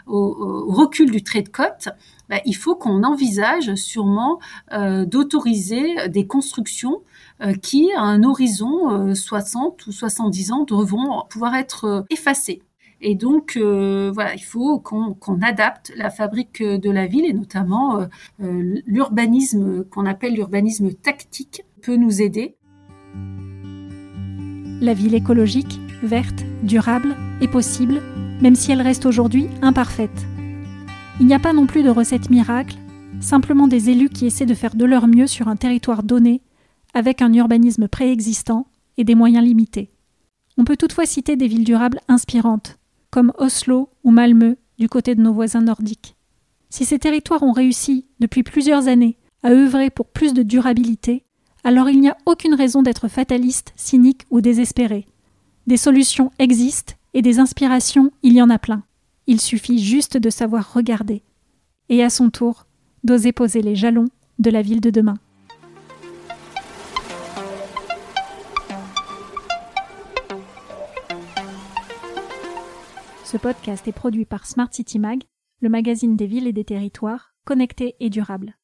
au, 0.06 0.64
recul 0.68 1.10
du 1.10 1.22
trait 1.22 1.42
de 1.42 1.50
côte. 1.50 1.90
Bah, 2.30 2.40
il 2.46 2.54
faut 2.54 2.74
qu'on 2.74 3.02
envisage 3.02 3.74
sûrement 3.74 4.40
d'autoriser 4.72 6.08
des 6.08 6.26
constructions 6.26 7.02
qui, 7.62 7.90
à 7.92 8.02
un 8.02 8.22
horizon 8.22 9.14
60 9.14 9.86
ou 9.86 9.92
70 9.92 10.52
ans, 10.52 10.64
devront 10.64 11.24
pouvoir 11.28 11.54
être 11.54 12.04
effacées. 12.10 12.62
Et 13.08 13.14
donc, 13.14 13.56
euh, 13.56 14.10
voilà, 14.12 14.34
il 14.34 14.42
faut 14.42 14.80
qu'on 14.80 15.40
adapte 15.40 15.92
la 15.94 16.10
fabrique 16.10 16.60
de 16.60 16.90
la 16.90 17.06
ville 17.06 17.24
et 17.24 17.32
notamment 17.32 18.00
euh, 18.00 18.06
euh, 18.42 18.80
l'urbanisme 18.84 19.84
qu'on 19.84 20.06
appelle 20.06 20.34
l'urbanisme 20.34 20.92
tactique 20.92 21.62
peut 21.82 21.94
nous 21.94 22.20
aider. 22.20 22.56
La 24.80 24.92
ville 24.92 25.14
écologique, 25.14 25.78
verte, 26.02 26.44
durable 26.64 27.14
est 27.40 27.46
possible, 27.46 28.02
même 28.42 28.56
si 28.56 28.72
elle 28.72 28.82
reste 28.82 29.06
aujourd'hui 29.06 29.46
imparfaite. 29.62 30.26
Il 31.20 31.26
n'y 31.26 31.34
a 31.34 31.38
pas 31.38 31.52
non 31.52 31.66
plus 31.66 31.84
de 31.84 31.90
recette 31.90 32.28
miracle, 32.28 32.76
simplement 33.20 33.68
des 33.68 33.88
élus 33.88 34.08
qui 34.08 34.26
essaient 34.26 34.46
de 34.46 34.54
faire 34.54 34.74
de 34.74 34.84
leur 34.84 35.06
mieux 35.06 35.28
sur 35.28 35.46
un 35.46 35.54
territoire 35.54 36.02
donné, 36.02 36.42
avec 36.92 37.22
un 37.22 37.32
urbanisme 37.32 37.86
préexistant 37.86 38.66
et 38.96 39.04
des 39.04 39.14
moyens 39.14 39.44
limités. 39.44 39.92
On 40.58 40.64
peut 40.64 40.76
toutefois 40.76 41.06
citer 41.06 41.36
des 41.36 41.46
villes 41.46 41.62
durables 41.62 42.00
inspirantes, 42.08 42.80
comme 43.16 43.32
Oslo 43.38 43.88
ou 44.04 44.10
Malmö 44.10 44.56
du 44.78 44.90
côté 44.90 45.14
de 45.14 45.22
nos 45.22 45.32
voisins 45.32 45.62
nordiques. 45.62 46.16
Si 46.68 46.84
ces 46.84 46.98
territoires 46.98 47.42
ont 47.42 47.52
réussi, 47.52 48.04
depuis 48.20 48.42
plusieurs 48.42 48.88
années, 48.88 49.16
à 49.42 49.52
œuvrer 49.52 49.88
pour 49.88 50.08
plus 50.08 50.34
de 50.34 50.42
durabilité, 50.42 51.24
alors 51.64 51.88
il 51.88 51.98
n'y 51.98 52.10
a 52.10 52.18
aucune 52.26 52.52
raison 52.52 52.82
d'être 52.82 53.08
fataliste, 53.08 53.72
cynique 53.74 54.26
ou 54.28 54.42
désespéré. 54.42 55.06
Des 55.66 55.78
solutions 55.78 56.30
existent 56.38 56.92
et 57.14 57.22
des 57.22 57.38
inspirations, 57.38 58.10
il 58.22 58.34
y 58.34 58.42
en 58.42 58.50
a 58.50 58.58
plein. 58.58 58.82
Il 59.26 59.40
suffit 59.40 59.78
juste 59.78 60.18
de 60.18 60.28
savoir 60.28 60.74
regarder 60.74 61.22
et 61.88 62.04
à 62.04 62.10
son 62.10 62.28
tour 62.28 62.66
d'oser 63.02 63.32
poser 63.32 63.62
les 63.62 63.76
jalons 63.76 64.08
de 64.38 64.50
la 64.50 64.60
ville 64.60 64.82
de 64.82 64.90
demain. 64.90 65.16
Ce 73.26 73.36
podcast 73.36 73.88
est 73.88 73.92
produit 73.92 74.24
par 74.24 74.46
Smart 74.46 74.72
City 74.72 75.00
Mag, 75.00 75.24
le 75.60 75.68
magazine 75.68 76.14
des 76.14 76.28
villes 76.28 76.46
et 76.46 76.52
des 76.52 76.62
territoires, 76.62 77.34
connectés 77.44 77.96
et 77.98 78.08
durables. 78.08 78.56